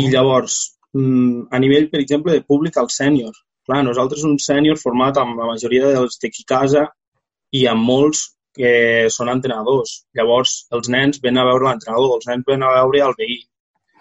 I 0.00 0.08
llavors, 0.12 0.56
mm, 0.64 0.83
a 0.94 1.58
nivell, 1.58 1.88
per 1.90 2.00
exemple, 2.00 2.32
de 2.32 2.44
públic 2.46 2.76
al 2.78 2.90
sènior. 2.92 3.34
Clar, 3.66 3.80
nosaltres 3.82 4.24
un 4.28 4.36
sènior 4.38 4.78
format 4.78 5.18
amb 5.18 5.40
la 5.40 5.48
majoria 5.48 5.90
dels 5.94 6.18
d'aquí 6.22 6.44
casa 6.46 6.84
i 7.52 7.64
amb 7.70 7.82
molts 7.88 8.26
que 8.54 9.08
són 9.10 9.30
entrenadors. 9.32 10.04
Llavors, 10.14 10.52
els 10.76 10.90
nens 10.94 11.20
ven 11.24 11.40
a 11.40 11.46
veure 11.48 11.66
l'entrenador, 11.66 12.18
els 12.18 12.28
nens 12.30 12.46
ven 12.46 12.62
a 12.62 12.70
veure 12.76 13.02
el 13.08 13.16
veí. 13.18 13.40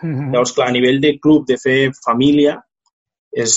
Mm 0.01 0.13
-hmm. 0.13 0.31
Llavors, 0.33 0.53
clar, 0.53 0.67
a 0.67 0.75
nivell 0.77 0.99
de 1.01 1.17
club, 1.19 1.47
de 1.47 1.57
fer 1.57 1.91
família, 2.05 2.59
és, 3.31 3.53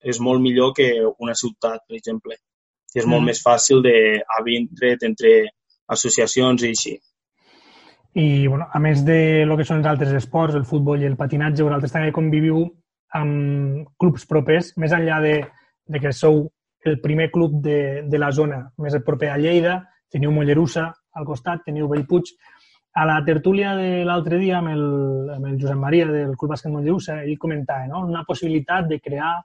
és 0.00 0.20
molt 0.20 0.40
millor 0.40 0.72
que 0.74 0.88
una 1.18 1.34
ciutat, 1.34 1.80
per 1.88 1.96
exemple. 1.96 2.36
És 2.94 3.04
molt 3.04 3.22
mm 3.22 3.24
-hmm. 3.24 3.26
més 3.26 3.42
fàcil 3.42 3.82
de 3.82 4.22
vindre 4.44 4.96
entre 5.02 5.32
associacions 5.86 6.62
i 6.62 6.68
així. 6.68 6.98
I, 8.18 8.48
bueno, 8.48 8.66
a 8.72 8.78
més 8.82 9.04
de 9.06 9.46
lo 9.46 9.54
que 9.56 9.64
són 9.64 9.78
els 9.78 9.86
altres 9.86 10.10
esports, 10.18 10.56
el 10.58 10.66
futbol 10.66 10.98
i 10.98 11.06
el 11.06 11.14
patinatge, 11.16 11.62
vosaltres 11.62 11.92
també 11.94 12.10
conviviu 12.10 12.64
amb 13.14 13.84
clubs 14.00 14.24
propers, 14.26 14.72
més 14.82 14.94
enllà 14.96 15.20
de, 15.22 15.34
de 15.86 16.00
que 16.02 16.10
sou 16.12 16.40
el 16.84 16.98
primer 17.00 17.28
club 17.30 17.60
de, 17.62 18.02
de 18.10 18.18
la 18.18 18.32
zona 18.34 18.64
més 18.82 18.96
proper 19.06 19.30
a 19.30 19.36
Lleida, 19.38 19.76
teniu 20.10 20.32
Mollerussa 20.34 20.88
al 21.14 21.28
costat, 21.28 21.62
teniu 21.68 21.86
Bellpuig. 21.90 22.32
A 22.98 23.04
la 23.06 23.20
tertúlia 23.22 23.76
de 23.78 24.02
l'altre 24.08 24.40
dia 24.42 24.58
amb 24.58 24.72
el, 24.72 24.82
amb 25.36 25.52
el 25.52 25.54
Josep 25.60 25.78
Maria 25.78 26.08
del 26.10 26.34
Club 26.34 26.56
Bàsquet 26.56 26.74
Mollerussa, 26.74 27.20
ell 27.22 27.38
comentava 27.38 27.86
no? 27.86 28.02
una 28.08 28.24
possibilitat 28.26 28.88
de 28.90 28.98
crear 28.98 29.36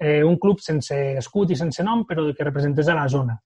eh, 0.00 0.24
un 0.26 0.40
club 0.42 0.58
sense 0.64 0.98
escut 1.22 1.54
i 1.54 1.60
sense 1.60 1.86
nom, 1.86 2.02
però 2.08 2.26
que 2.32 2.50
representés 2.50 2.90
a 2.90 2.98
la 2.98 3.06
zona. 3.06 3.38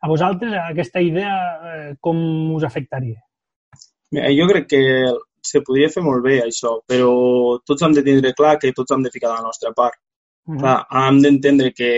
A 0.00 0.08
vosaltres 0.08 0.56
aquesta 0.62 1.04
idea 1.04 1.36
eh, 1.74 1.94
com 2.00 2.24
us 2.56 2.64
afectaria? 2.64 3.20
Mira, 4.14 4.30
jo 4.38 4.46
crec 4.50 4.68
que 4.70 4.82
se 5.44 5.60
podria 5.66 5.90
fer 5.92 6.02
molt 6.04 6.22
bé 6.24 6.38
això, 6.42 6.76
però 6.88 7.10
tots 7.68 7.82
hem 7.82 7.94
de 7.96 8.04
tindre 8.06 8.32
clar 8.38 8.56
que 8.60 8.72
tots 8.76 8.94
hem 8.94 9.02
de 9.04 9.12
ficar 9.14 9.32
de 9.32 9.40
la 9.40 9.46
nostra 9.48 9.72
part. 9.80 9.98
Uh 10.46 10.54
-huh. 10.54 10.60
Clar, 10.60 10.78
hem 11.06 11.20
d'entendre 11.24 11.72
que 11.72 11.92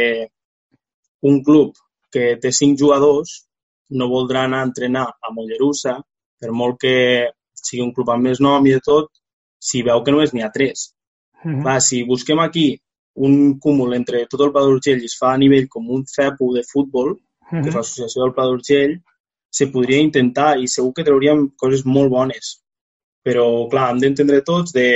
un 1.30 1.42
club 1.42 1.74
que 2.12 2.36
té 2.42 2.52
cinc 2.52 2.78
jugadors 2.78 3.46
no 3.90 4.08
voldrà 4.08 4.44
anar 4.44 4.60
a 4.60 4.68
entrenar 4.68 5.06
a 5.26 5.32
Mollerussa, 5.34 5.94
per 6.40 6.50
molt 6.50 6.80
que 6.80 6.96
sigui 7.52 7.82
un 7.82 7.92
club 7.92 8.10
amb 8.10 8.22
més 8.28 8.40
nom 8.40 8.66
i 8.66 8.72
de 8.72 8.80
tot, 8.80 9.08
si 9.58 9.82
veu 9.82 10.02
que 10.02 10.12
només 10.12 10.32
n'hi 10.32 10.42
ha 10.42 10.50
tres. 10.50 10.92
Uh 11.44 11.50
-huh. 11.50 11.62
Clar, 11.62 11.80
si 11.80 12.02
busquem 12.04 12.38
aquí 12.38 12.68
un 13.14 13.58
cúmul 13.58 13.94
entre 13.94 14.26
tot 14.30 14.40
el 14.40 14.52
Pla 14.52 14.62
d'Urgell 14.62 15.02
i 15.02 15.10
es 15.10 15.16
fa 15.20 15.32
a 15.32 15.38
nivell 15.38 15.68
com 15.68 15.90
un 15.90 16.04
CEPU 16.14 16.52
de 16.54 16.62
futbol, 16.72 17.08
uh 17.12 17.18
-huh. 17.50 17.62
que 17.62 17.68
és 17.68 17.74
l'associació 17.74 18.22
del 18.22 18.34
Pla 18.34 18.44
d'Urgell, 18.46 19.00
se 19.50 19.68
podria 19.72 20.02
intentar 20.02 20.56
i 20.60 20.68
segur 20.68 20.92
que 20.96 21.04
trauríem 21.06 21.48
coses 21.60 21.84
molt 21.86 22.10
bones. 22.12 22.56
Però, 23.26 23.46
clar, 23.70 23.90
hem 23.90 24.02
d'entendre 24.02 24.42
tots 24.46 24.74
de 24.76 24.86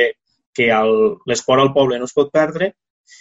que 0.55 0.69
l'esport 1.31 1.63
al 1.63 1.73
poble 1.75 1.99
no 1.99 2.07
es 2.09 2.15
pot 2.17 2.31
perdre 2.33 2.73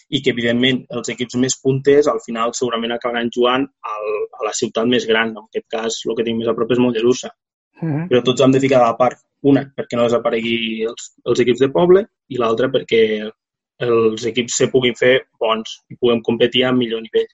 i 0.09 0.21
que, 0.21 0.33
evidentment, 0.33 0.83
els 0.98 1.09
equips 1.13 1.38
més 1.41 1.55
punters 1.63 2.09
al 2.12 2.19
final 2.25 2.53
segurament 2.57 2.93
acabaran 2.93 3.31
jugant 3.33 3.65
al, 3.93 4.09
a 4.38 4.45
la 4.45 4.53
ciutat 4.57 4.89
més 4.89 5.07
gran. 5.09 5.33
En 5.33 5.48
aquest 5.48 5.67
cas, 5.75 6.01
el 6.05 6.17
que 6.17 6.25
tinc 6.27 6.41
més 6.41 6.50
a 6.50 6.55
prop 6.57 6.71
és 6.74 6.81
Mollerussa. 6.81 7.31
Uh 7.79 7.88
-huh. 7.88 8.05
Però 8.12 8.24
tots 8.24 8.41
hem 8.41 8.51
de 8.51 8.59
ficar 8.59 8.81
a 8.81 8.91
la 8.91 8.98
part. 8.98 9.19
Una, 9.41 9.63
perquè 9.75 9.95
no 9.95 10.03
desaparegui 10.03 10.83
els, 10.83 11.13
els 11.25 11.39
equips 11.39 11.59
de 11.59 11.69
poble 11.71 12.05
i 12.27 12.38
l'altra 12.38 12.67
perquè 12.67 13.31
els 13.79 14.25
equips 14.25 14.57
se 14.57 14.67
puguin 14.67 14.95
fer 15.00 15.13
bons 15.39 15.77
i 15.89 15.95
puguem 15.95 16.21
competir 16.21 16.65
a 16.65 16.71
millor 16.75 17.01
nivell. 17.01 17.29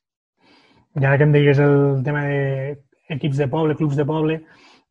Ara 0.96 1.18
que 1.18 1.24
em 1.24 1.34
digues 1.34 1.60
el 1.60 2.04
tema 2.06 2.22
d'equips 3.10 3.38
de 3.42 3.48
poble, 3.52 3.76
clubs 3.80 3.96
de 3.98 4.06
poble, 4.06 4.40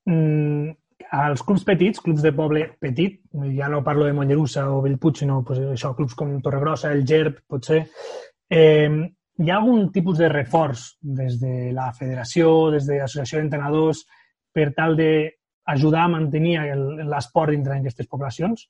mmm, 0.07 0.73
als 1.15 1.43
clubs 1.47 1.65
petits, 1.67 2.01
clubs 2.03 2.23
de 2.23 2.33
poble 2.35 2.65
petit, 2.81 3.21
ja 3.57 3.69
no 3.71 3.83
parlo 3.87 4.07
de 4.07 4.15
Mollerussa 4.17 4.67
o 4.73 4.81
Bellpuig, 4.83 5.21
sinó 5.23 5.43
pues, 5.47 5.61
això, 5.75 5.95
clubs 5.95 6.15
com 6.19 6.33
Torregrossa, 6.43 6.93
el 6.93 7.05
GERB, 7.07 7.43
potser, 7.51 7.85
eh, 8.51 8.89
hi 9.39 9.51
ha 9.51 9.59
algun 9.59 9.91
tipus 9.93 10.19
de 10.19 10.29
reforç 10.31 10.95
des 11.03 11.41
de 11.41 11.73
la 11.75 11.91
federació, 11.93 12.71
des 12.75 12.87
de 12.87 13.01
l'associació 13.01 13.41
d'entrenadors, 13.41 14.05
per 14.55 14.71
tal 14.77 14.95
d'ajudar 14.97 16.05
a 16.07 16.13
mantenir 16.13 16.57
l'esport 17.03 17.55
dintre 17.55 17.75
d'aquestes 17.75 18.11
poblacions? 18.11 18.69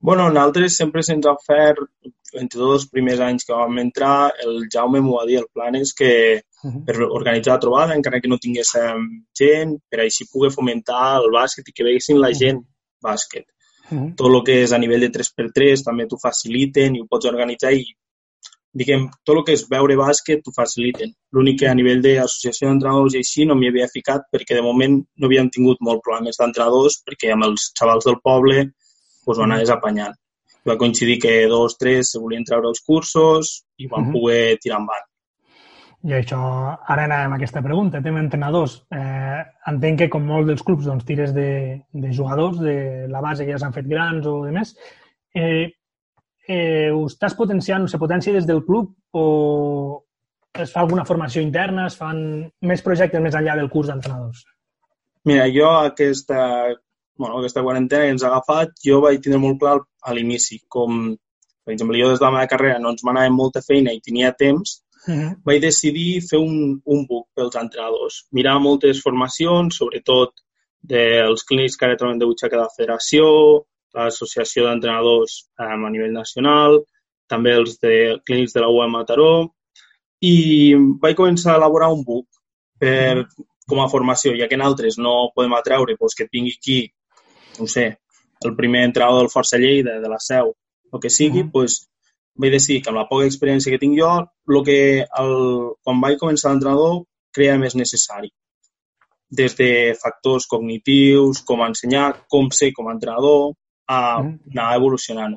Bueno, 0.00 0.30
nosaltres 0.30 0.78
sempre 0.78 1.02
se'ns 1.04 1.26
ha 1.26 1.34
ofert, 1.36 1.82
entre 2.32 2.60
tots 2.60 2.76
els 2.78 2.86
primers 2.92 3.20
anys 3.20 3.44
que 3.44 3.56
vam 3.56 3.82
entrar, 3.82 4.30
el 4.46 4.62
Jaume 4.72 5.02
m'ho 5.04 5.18
va 5.18 5.26
dir, 5.28 5.42
el 5.42 5.50
plan 5.52 5.76
és 5.76 5.92
que. 5.96 6.12
Per 6.86 6.96
organitzar 7.06 7.54
la 7.54 7.62
trobada, 7.62 7.96
encara 7.96 8.20
que 8.20 8.28
no 8.28 8.38
tinguéssim 8.42 9.06
gent, 9.38 9.78
per 9.90 10.02
així 10.04 10.26
poder 10.32 10.52
fomentar 10.52 11.20
el 11.20 11.30
bàsquet 11.34 11.70
i 11.70 11.76
que 11.76 11.86
veguessin 11.86 12.20
la 12.20 12.32
gent 12.42 12.60
bàsquet. 13.02 13.46
Uh 13.90 13.96
-huh. 13.98 14.10
Tot 14.16 14.28
el 14.28 14.42
que 14.44 14.62
és 14.64 14.72
a 14.72 14.78
nivell 14.78 15.00
de 15.00 15.10
3x3 15.10 15.84
també 15.84 16.06
t'ho 16.06 16.18
faciliten 16.22 16.96
i 16.96 17.00
ho 17.00 17.06
pots 17.10 17.26
organitzar 17.26 17.72
i 17.72 17.84
diguem, 18.72 19.08
tot 19.24 19.36
el 19.36 19.44
que 19.44 19.52
és 19.52 19.66
veure 19.70 19.96
bàsquet 19.96 20.42
t'ho 20.44 20.52
faciliten. 20.54 21.12
L'únic 21.32 21.60
que 21.60 21.68
a 21.68 21.74
nivell 21.74 22.02
d'associació 22.04 22.68
d'entrenadors 22.68 23.14
i 23.14 23.22
així 23.22 23.46
no 23.46 23.56
m'hi 23.58 23.68
havia 23.68 23.88
ficat 23.88 24.22
perquè 24.32 24.54
de 24.54 24.62
moment 24.62 25.02
no 25.16 25.26
havíem 25.26 25.50
tingut 25.50 25.78
molt 25.80 26.02
problemes 26.06 26.38
d'entrenadors 26.38 27.02
perquè 27.06 27.32
amb 27.32 27.44
els 27.48 27.72
xavals 27.78 28.04
del 28.04 28.20
poble 28.22 28.70
pues, 29.24 29.38
ho 29.38 29.42
anaves 29.42 29.70
apanyant. 29.70 30.14
Va 30.68 30.76
coincidir 30.76 31.18
que 31.18 31.46
dos, 31.48 31.76
tres 31.80 32.12
se 32.12 32.20
volien 32.20 32.44
treure 32.44 32.68
els 32.68 32.82
cursos 32.86 33.64
i 33.78 33.86
van 33.86 34.02
uh 34.02 34.06
-huh. 34.06 34.12
poder 34.12 34.58
tirar 34.62 34.80
endavant. 34.80 35.09
I 36.08 36.14
això, 36.16 36.38
ara 36.88 37.04
anàvem 37.04 37.34
a 37.34 37.36
aquesta 37.36 37.60
pregunta, 37.60 38.00
tema 38.00 38.22
entrenadors. 38.22 38.78
Eh, 38.96 39.40
entenc 39.68 40.00
que, 40.00 40.08
com 40.12 40.24
molts 40.24 40.48
dels 40.48 40.62
clubs, 40.64 40.86
doncs, 40.88 41.04
tires 41.08 41.34
de, 41.36 41.50
de 41.92 42.12
jugadors 42.16 42.60
de 42.62 43.06
la 43.12 43.20
base 43.20 43.44
que 43.44 43.52
ja 43.52 43.60
s'han 43.60 43.76
fet 43.76 43.88
grans 43.90 44.28
o 44.28 44.38
de 44.46 44.54
més. 44.54 44.72
Eh, 45.36 45.66
eh, 46.48 46.88
ho 46.88 47.04
estàs 47.04 47.36
potenciant, 47.36 47.84
se 47.88 48.00
potencia 48.00 48.32
des 48.32 48.48
del 48.48 48.64
club 48.64 48.94
o 49.12 49.26
es 50.56 50.72
fa 50.72 50.80
alguna 50.80 51.04
formació 51.04 51.44
interna, 51.44 51.86
es 51.86 51.98
fan 52.00 52.22
més 52.66 52.82
projectes 52.82 53.20
més 53.22 53.36
enllà 53.36 53.58
del 53.60 53.68
curs 53.70 53.92
d'entrenadors? 53.92 54.46
Mira, 55.28 55.44
jo 55.52 55.68
aquesta 55.68 56.40
bueno, 57.20 57.38
aquesta 57.38 57.60
quarantena 57.62 58.06
que 58.06 58.14
ens 58.14 58.22
ha 58.24 58.30
agafat, 58.30 58.70
jo 58.80 59.02
vaig 59.04 59.20
tindre 59.20 59.38
molt 59.42 59.58
clar 59.60 59.74
a 60.08 60.14
l'inici, 60.16 60.62
com, 60.72 61.10
per 61.66 61.74
exemple, 61.74 61.98
jo 62.00 62.08
des 62.08 62.22
de 62.22 62.24
la 62.24 62.30
meva 62.32 62.48
carrera 62.48 62.78
no 62.80 62.94
ens 62.94 63.04
manava 63.04 63.28
molta 63.34 63.60
feina 63.60 63.92
i 63.92 64.00
tenia 64.00 64.32
temps, 64.32 64.78
uh 65.08 65.14
-huh. 65.14 65.32
vaig 65.44 65.60
decidir 65.62 66.20
fer 66.28 66.38
un, 66.38 66.80
un 66.84 67.06
book 67.06 67.28
pels 67.34 67.56
entrenadors, 67.56 68.26
mirar 68.32 68.58
moltes 68.60 69.02
formacions, 69.02 69.76
sobretot 69.76 70.30
dels 70.82 71.44
clínics 71.44 71.76
que 71.76 71.86
ara 71.86 71.96
troben 71.96 72.18
de 72.18 72.26
butxaca 72.26 72.56
de 72.56 72.62
la 72.62 72.76
federació, 72.76 73.24
l'associació 73.94 74.64
d'entrenadors 74.64 75.50
eh, 75.60 75.64
a 75.64 75.90
nivell 75.90 76.12
nacional, 76.12 76.80
també 77.28 77.54
els 77.54 77.78
de 77.80 78.20
clínics 78.26 78.52
de 78.52 78.60
la 78.60 78.68
UAM 78.68 78.90
Mataró, 78.90 79.50
i 80.20 80.74
vaig 81.02 81.16
començar 81.16 81.52
a 81.54 81.56
elaborar 81.56 81.92
un 81.92 82.04
book 82.04 82.26
per, 82.78 83.26
com 83.66 83.80
a 83.80 83.88
formació, 83.88 84.36
ja 84.36 84.48
que 84.48 84.54
en 84.54 84.62
altres 84.62 84.98
no 84.98 85.30
podem 85.34 85.54
atreure 85.54 85.96
doncs, 85.98 86.14
que 86.14 86.28
vingui 86.32 86.56
aquí 86.58 86.80
no 87.58 87.66
sé, 87.66 87.98
el 88.40 88.56
primer 88.56 88.84
entrenador 88.84 89.20
del 89.20 89.30
Força 89.30 89.58
Lleida, 89.58 90.00
de 90.00 90.08
la 90.08 90.18
Seu, 90.18 90.54
el 90.92 91.00
que 91.00 91.10
sigui, 91.10 91.40
uh 91.40 91.44
-huh. 91.44 91.52
pues, 91.52 91.89
vaig 92.42 92.54
decidir 92.56 92.82
que 92.82 92.90
amb 92.92 93.00
la 93.00 93.06
poca 93.08 93.28
experiència 93.28 93.72
que 93.72 93.80
tinc 93.82 93.98
jo, 93.98 94.10
el 94.48 94.60
que 94.66 94.80
el, 95.22 95.34
quan 95.84 96.00
vaig 96.02 96.18
començar 96.20 96.52
l'entrenador 96.52 97.02
creia 97.36 97.58
més 97.58 97.76
necessari. 97.78 98.30
Des 99.30 99.54
de 99.58 99.70
factors 100.00 100.48
cognitius, 100.50 101.44
com 101.46 101.62
ensenyar, 101.66 102.08
com 102.28 102.50
ser 102.50 102.72
com 102.74 102.88
a 102.88 102.96
entrenador, 102.96 103.52
a 103.86 104.22
-huh. 104.22 104.38
anar 104.50 104.76
evolucionant. 104.76 105.36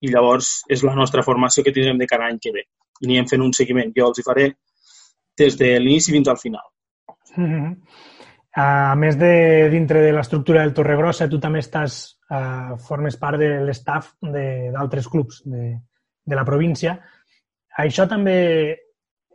I 0.00 0.10
llavors 0.10 0.62
és 0.68 0.82
la 0.82 0.94
nostra 0.94 1.22
formació 1.22 1.62
que 1.62 1.72
tindrem 1.72 1.98
de 1.98 2.06
cada 2.06 2.26
any 2.26 2.38
que 2.38 2.52
ve. 2.52 2.64
I 3.00 3.06
anirem 3.06 3.26
fent 3.26 3.42
un 3.42 3.52
seguiment. 3.52 3.92
Jo 3.96 4.08
els 4.08 4.18
hi 4.18 4.22
faré 4.22 4.46
des 5.36 5.56
de 5.58 5.78
l'inici 5.78 6.12
fins 6.12 6.28
al 6.28 6.38
final. 6.38 6.66
Uh 7.36 7.44
-huh. 7.44 7.76
A 8.58 8.94
més 8.96 9.16
de 9.18 9.68
dintre 9.70 10.00
de 10.00 10.12
l'estructura 10.12 10.62
del 10.62 10.72
Torregrossa, 10.74 11.28
tu 11.28 11.38
també 11.38 11.58
estàs, 11.58 12.18
uh, 12.30 12.76
formes 12.78 13.16
part 13.16 13.38
de 13.38 13.60
l'estaf 13.60 14.14
d'altres 14.20 15.08
clubs 15.08 15.42
de, 15.44 15.78
de 16.28 16.36
la 16.36 16.44
província. 16.44 16.98
Això 17.78 18.06
també 18.10 18.38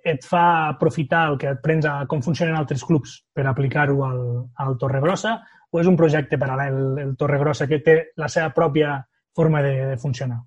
et 0.03 0.25
fa 0.27 0.45
aprofitar 0.67 1.25
el 1.31 1.37
que 1.39 1.51
et 1.55 1.61
prens 1.63 1.85
a 1.87 1.93
com 2.11 2.21
funcionen 2.21 2.57
altres 2.59 2.83
clubs 2.83 3.15
per 3.33 3.47
aplicar-ho 3.47 4.01
al, 4.03 4.23
al 4.59 4.77
Torregrossa 4.79 5.37
o 5.71 5.79
és 5.81 5.89
un 5.89 5.97
projecte 5.97 6.37
paral·lel, 6.37 6.81
el 7.01 7.13
Torregrossa, 7.17 7.69
que 7.71 7.79
té 7.85 7.99
la 8.19 8.27
seva 8.29 8.51
pròpia 8.53 8.97
forma 9.33 9.63
de, 9.65 9.77
de 9.93 10.01
funcionar? 10.01 10.43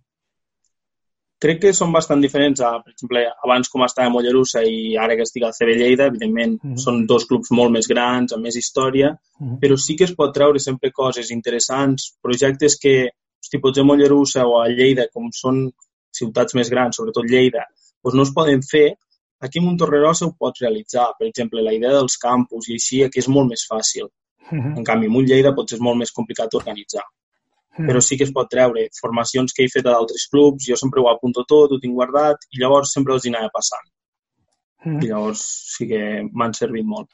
crec 1.43 1.61
que 1.63 1.73
són 1.77 1.93
bastant 1.95 2.23
diferents. 2.25 2.63
A, 2.65 2.73
per 2.83 2.95
exemple, 2.95 3.23
abans 3.45 3.71
com 3.73 3.85
estava 3.85 4.11
a 4.11 4.15
Mollerussa 4.15 4.63
i 4.65 4.97
ara 5.01 5.17
que 5.19 5.27
estic 5.27 5.45
al 5.47 5.55
CB 5.57 5.77
Lleida, 5.81 6.09
evidentment 6.11 6.57
mm 6.57 6.71
-hmm. 6.73 6.83
són 6.85 7.05
dos 7.07 7.27
clubs 7.29 7.53
molt 7.59 7.73
més 7.73 7.89
grans, 7.89 8.33
amb 8.33 8.43
més 8.43 8.57
història, 8.57 9.13
mm 9.13 9.47
-hmm. 9.47 9.59
però 9.61 9.77
sí 9.77 9.97
que 9.97 10.05
es 10.05 10.15
pot 10.15 10.33
treure 10.35 10.59
sempre 10.59 10.93
coses 10.93 11.31
interessants, 11.31 12.17
projectes 12.23 12.79
que, 12.83 13.11
hosti, 13.41 13.61
potser 13.61 13.83
a 13.83 13.87
Mollerussa 13.87 14.47
o 14.47 14.61
a 14.61 14.69
Lleida, 14.69 15.09
com 15.13 15.29
són 15.33 15.71
ciutats 16.19 16.57
més 16.59 16.71
grans, 16.73 16.99
sobretot 16.99 17.29
Lleida, 17.31 17.67
doncs 18.05 18.17
no 18.19 18.27
es 18.27 18.33
poden 18.37 18.65
fer, 18.67 18.87
aquí 19.43 19.61
a 19.61 19.67
Montorrerosa 19.67 20.29
ho 20.29 20.35
pots 20.39 20.65
realitzar. 20.65 21.11
Per 21.19 21.29
exemple, 21.29 21.65
la 21.65 21.75
idea 21.77 21.93
dels 21.99 22.17
campus 22.23 22.71
i 22.71 22.79
així, 22.81 23.03
aquí 23.05 23.23
és 23.23 23.29
molt 23.29 23.53
més 23.53 23.67
fàcil. 23.69 24.09
En 24.53 24.85
canvi, 24.87 25.11
a 25.11 25.29
Lleida 25.29 25.55
potser 25.55 25.81
és 25.81 25.85
molt 25.85 25.99
més 26.01 26.15
complicat 26.15 26.53
d'organitzar 26.53 27.05
però 27.77 28.01
sí 28.01 28.17
que 28.17 28.25
es 28.25 28.33
pot 28.33 28.49
treure 28.49 28.87
formacions 29.01 29.53
que 29.53 29.65
he 29.65 29.73
fet 29.73 29.85
a 29.85 29.93
d'altres 29.93 30.27
clubs, 30.33 30.65
jo 30.65 30.77
sempre 30.81 31.03
ho 31.03 31.11
apunto 31.11 31.45
tot, 31.49 31.73
ho 31.73 31.81
tinc 31.83 31.95
guardat 31.95 32.49
i 32.53 32.63
llavors 32.63 32.93
sempre 32.97 33.15
els 33.15 33.27
hi 33.27 33.33
anava 33.35 33.53
passant. 33.53 33.87
I 34.87 35.11
llavors 35.11 35.43
sí 35.75 35.89
que 35.91 36.01
m'han 36.33 36.55
servit 36.57 36.87
molt. 36.87 37.11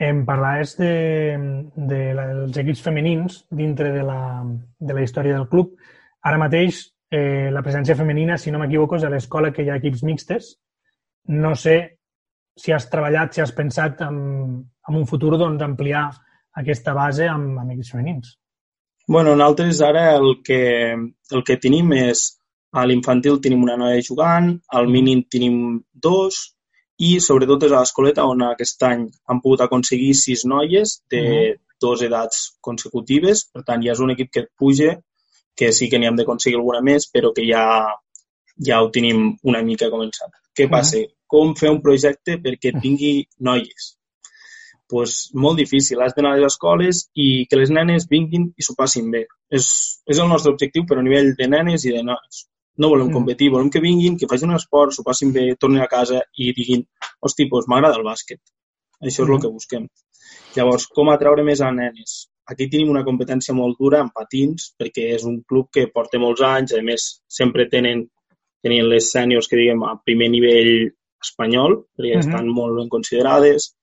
Em 0.00 0.22
parlaves 0.24 0.76
de, 0.78 0.92
de 1.76 2.00
la, 2.16 2.26
dels 2.32 2.60
equips 2.62 2.84
femenins 2.86 3.42
dintre 3.50 3.90
de 3.92 4.04
la, 4.06 4.20
de 4.78 4.96
la 4.96 5.02
història 5.04 5.36
del 5.36 5.48
club. 5.50 5.74
Ara 6.24 6.40
mateix 6.40 6.86
eh, 7.10 7.50
la 7.52 7.62
presència 7.62 7.96
femenina, 7.98 8.38
si 8.38 8.50
no 8.50 8.58
m'equivoco, 8.62 8.96
és 8.96 9.04
a 9.04 9.12
l'escola 9.12 9.52
que 9.52 9.62
hi 9.62 9.70
ha 9.70 9.78
equips 9.80 10.04
mixtes. 10.06 10.54
No 11.28 11.54
sé 11.54 11.78
si 12.56 12.72
has 12.72 12.88
treballat, 12.90 13.34
si 13.34 13.40
has 13.40 13.52
pensat 13.56 14.02
en, 14.06 14.18
en 14.88 14.96
un 14.96 15.06
futur 15.06 15.36
doncs, 15.38 15.62
ampliar 15.62 16.08
aquesta 16.60 16.94
base 16.94 17.28
amb, 17.30 17.58
amb 17.58 17.74
equips 17.76 17.92
femenins 17.94 18.36
bueno, 19.10 19.34
nosaltres 19.34 19.80
ara 19.82 20.14
el 20.14 20.36
que, 20.46 20.94
el 21.34 21.42
que 21.42 21.56
tenim 21.58 21.90
és 21.96 22.22
a 22.70 22.84
l'infantil 22.86 23.40
tenim 23.42 23.64
una 23.64 23.74
noia 23.80 24.04
jugant, 24.06 24.52
al 24.70 24.86
mínim 24.86 25.24
tenim 25.26 25.56
dos 26.06 26.38
i 27.02 27.16
sobretot 27.24 27.66
és 27.66 27.74
a 27.74 27.80
l'escoleta 27.80 28.28
on 28.30 28.44
aquest 28.46 28.86
any 28.86 29.02
han 29.26 29.40
pogut 29.42 29.64
aconseguir 29.64 30.12
sis 30.14 30.44
noies 30.46 31.00
de 31.10 31.22
uh 31.22 31.32
-huh. 31.32 31.58
dues 31.82 32.02
edats 32.06 32.36
consecutives, 32.60 33.48
per 33.52 33.64
tant 33.66 33.82
ja 33.82 33.92
és 33.92 34.00
un 34.00 34.12
equip 34.14 34.30
que 34.30 34.40
et 34.46 34.50
puja, 34.56 34.94
que 35.60 35.70
sí 35.76 35.90
que 35.92 36.00
n'hi 36.00 36.08
hem 36.08 36.18
d'aconseguir 36.18 36.58
alguna 36.58 36.80
més, 36.90 37.06
però 37.12 37.34
que 37.36 37.44
ja, 37.44 37.62
ja 38.68 38.82
ho 38.82 38.90
tenim 38.96 39.24
una 39.52 39.62
mica 39.70 39.92
començat. 39.92 40.32
Què 40.56 40.70
passa? 40.72 40.98
Uh 40.98 41.06
-huh. 41.06 41.16
Com 41.30 41.54
fer 41.54 41.70
un 41.70 41.82
projecte 41.82 42.40
perquè 42.42 42.72
tingui 42.82 43.14
noies? 43.38 43.94
pues, 44.90 45.30
molt 45.32 45.56
difícil. 45.56 46.02
Has 46.02 46.14
d'anar 46.16 46.34
a 46.34 46.38
les 46.40 46.52
escoles 46.52 47.04
i 47.14 47.46
que 47.48 47.58
les 47.60 47.70
nenes 47.76 48.08
vinguin 48.10 48.48
i 48.58 48.66
s'ho 48.66 48.74
passin 48.76 49.10
bé. 49.14 49.22
És, 49.58 49.66
és 50.10 50.18
el 50.18 50.28
nostre 50.28 50.52
objectiu, 50.52 50.84
però 50.88 51.00
a 51.00 51.06
nivell 51.06 51.32
de 51.38 51.48
nenes 51.54 51.86
i 51.86 51.94
de 51.94 52.02
nois. 52.08 52.42
No 52.80 52.90
volem 52.92 53.08
mm. 53.08 53.14
competir, 53.14 53.50
volem 53.54 53.70
que 53.70 53.82
vinguin, 53.84 54.18
que 54.18 54.28
facin 54.30 54.50
un 54.50 54.58
esport, 54.58 54.94
s'ho 54.96 55.06
passin 55.06 55.32
bé, 55.36 55.46
tornin 55.60 55.84
a 55.84 55.88
casa 55.90 56.24
i 56.34 56.50
diguin, 56.56 56.82
hosti, 57.22 57.46
doncs 57.52 57.70
m'agrada 57.70 58.00
el 58.00 58.06
bàsquet. 58.06 58.40
Això 59.00 59.22
és 59.22 59.28
mm. 59.28 59.36
el 59.36 59.42
que 59.44 59.54
busquem. 59.54 59.88
Llavors, 60.56 60.88
com 60.98 61.12
atraure 61.12 61.46
més 61.46 61.62
a 61.62 61.70
nenes? 61.74 62.18
Aquí 62.50 62.66
tenim 62.70 62.90
una 62.90 63.04
competència 63.06 63.54
molt 63.54 63.78
dura 63.78 64.00
en 64.04 64.10
patins, 64.14 64.72
perquè 64.78 65.10
és 65.16 65.26
un 65.28 65.40
club 65.48 65.68
que 65.74 65.86
porta 65.94 66.18
molts 66.18 66.42
anys, 66.46 66.74
a 66.74 66.82
més, 66.82 67.04
sempre 67.30 67.68
tenen, 67.70 68.02
tenien 68.64 68.88
les 68.90 69.10
sèniors 69.14 69.48
que 69.48 69.58
diguem 69.60 69.84
a 69.86 69.94
primer 70.04 70.30
nivell 70.32 70.90
espanyol, 71.22 71.76
perquè 71.94 72.16
mm 72.16 72.20
-hmm. 72.20 72.26
estan 72.26 72.48
molt 72.48 72.76
ben 72.78 72.88
considerades, 72.88 73.74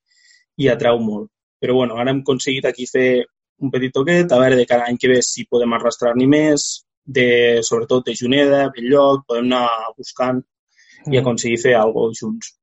i 0.58 0.68
atrau 0.68 1.00
molt. 1.00 1.30
Però 1.62 1.74
bueno, 1.74 1.96
ara 1.96 2.12
hem 2.12 2.22
aconseguit 2.22 2.66
aquí 2.66 2.86
fer 2.86 3.26
un 3.60 3.72
petit 3.72 3.94
toquet, 3.94 4.32
a 4.32 4.40
veure 4.40 4.56
de 4.56 4.66
cada 4.66 4.86
any 4.86 4.98
que 4.98 5.08
ve 5.08 5.22
si 5.22 5.46
podem 5.46 5.74
arrastrar-n'hi 5.74 6.28
més, 6.28 6.86
de, 7.06 7.60
sobretot 7.64 8.06
de 8.06 8.16
Juneda, 8.16 8.70
Belllloc, 8.76 9.26
podem 9.28 9.46
anar 9.46 9.94
buscant 9.98 10.44
i 11.06 11.16
Mm. 11.16 11.20
aconseguir 11.22 11.60
fer 11.62 11.76
alguna 11.76 12.08
cosa 12.08 12.26
junts. 12.26 12.54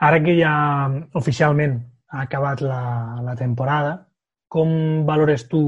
Ara 0.00 0.22
que 0.22 0.34
ja 0.40 0.54
oficialment 1.14 1.78
ha 2.10 2.22
acabat 2.22 2.60
la, 2.60 3.20
la 3.22 3.34
temporada, 3.36 4.08
com 4.54 4.70
valores 5.08 5.48
tu 5.50 5.64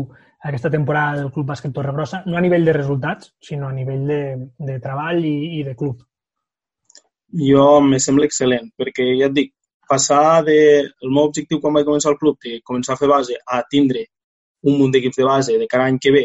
aquesta 0.47 0.71
temporada 0.71 1.19
del 1.21 1.33
Club 1.35 1.49
Bàsquet 1.50 1.73
Torrebrossa, 1.75 2.21
no 2.31 2.37
a 2.38 2.43
nivell 2.45 2.64
de 2.69 2.75
resultats, 2.76 3.33
sinó 3.43 3.66
a 3.69 3.75
nivell 3.75 4.05
de, 4.07 4.21
de 4.69 4.76
treball 4.85 5.25
i, 5.26 5.37
i 5.59 5.62
de 5.66 5.75
club? 5.75 6.05
Jo 7.47 7.81
me 7.83 7.99
sembla 8.00 8.28
excel·lent, 8.28 8.69
perquè 8.78 9.07
ja 9.19 9.26
et 9.31 9.35
dic, 9.35 9.52
passar 9.90 10.43
de... 10.47 10.57
El 11.02 11.11
meu 11.14 11.26
objectiu 11.28 11.59
quan 11.62 11.75
vaig 11.75 11.87
començar 11.88 12.12
el 12.12 12.19
club, 12.21 12.38
de 12.45 12.61
començar 12.66 12.95
a 12.95 13.00
fer 13.00 13.09
base, 13.11 13.38
a 13.47 13.62
tindre 13.71 14.05
un 14.66 14.78
munt 14.81 14.93
d'equips 14.95 15.19
de 15.21 15.26
base 15.26 15.57
de 15.61 15.66
cada 15.71 15.88
any 15.90 15.99
que 16.02 16.12
ve, 16.14 16.25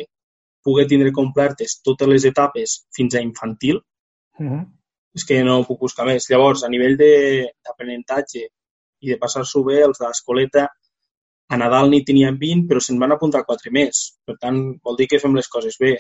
poder 0.66 0.86
tindre 0.90 1.12
complertes 1.14 1.80
totes 1.86 2.10
les 2.10 2.26
etapes 2.30 2.84
fins 2.96 3.16
a 3.18 3.24
infantil, 3.26 3.82
Uh 4.40 4.48
-huh. 4.48 4.62
és 5.14 5.26
que 5.28 5.44
no 5.44 5.64
puc 5.68 5.80
buscar 5.82 6.06
més. 6.08 6.26
Llavors, 6.30 6.64
a 6.64 6.70
nivell 6.70 6.96
de- 6.98 7.50
d'aprenentatge 7.66 8.46
i 9.02 9.10
de 9.12 9.18
passar-s'ho 9.18 9.64
bé, 9.64 9.82
els 9.84 10.00
de 10.00 10.08
l'escoleta, 10.08 10.70
a 11.52 11.58
Nadal 11.60 11.90
n'hi 11.92 12.04
tenien 12.08 12.38
20, 12.40 12.68
però 12.70 12.80
se'n 12.84 13.00
van 13.02 13.12
apuntar 13.16 13.44
4 13.48 13.74
més. 13.76 14.04
Per 14.26 14.38
tant, 14.40 14.60
vol 14.86 15.00
dir 15.00 15.10
que 15.12 15.20
fem 15.20 15.36
les 15.36 15.50
coses 15.52 15.76
bé. 15.82 15.98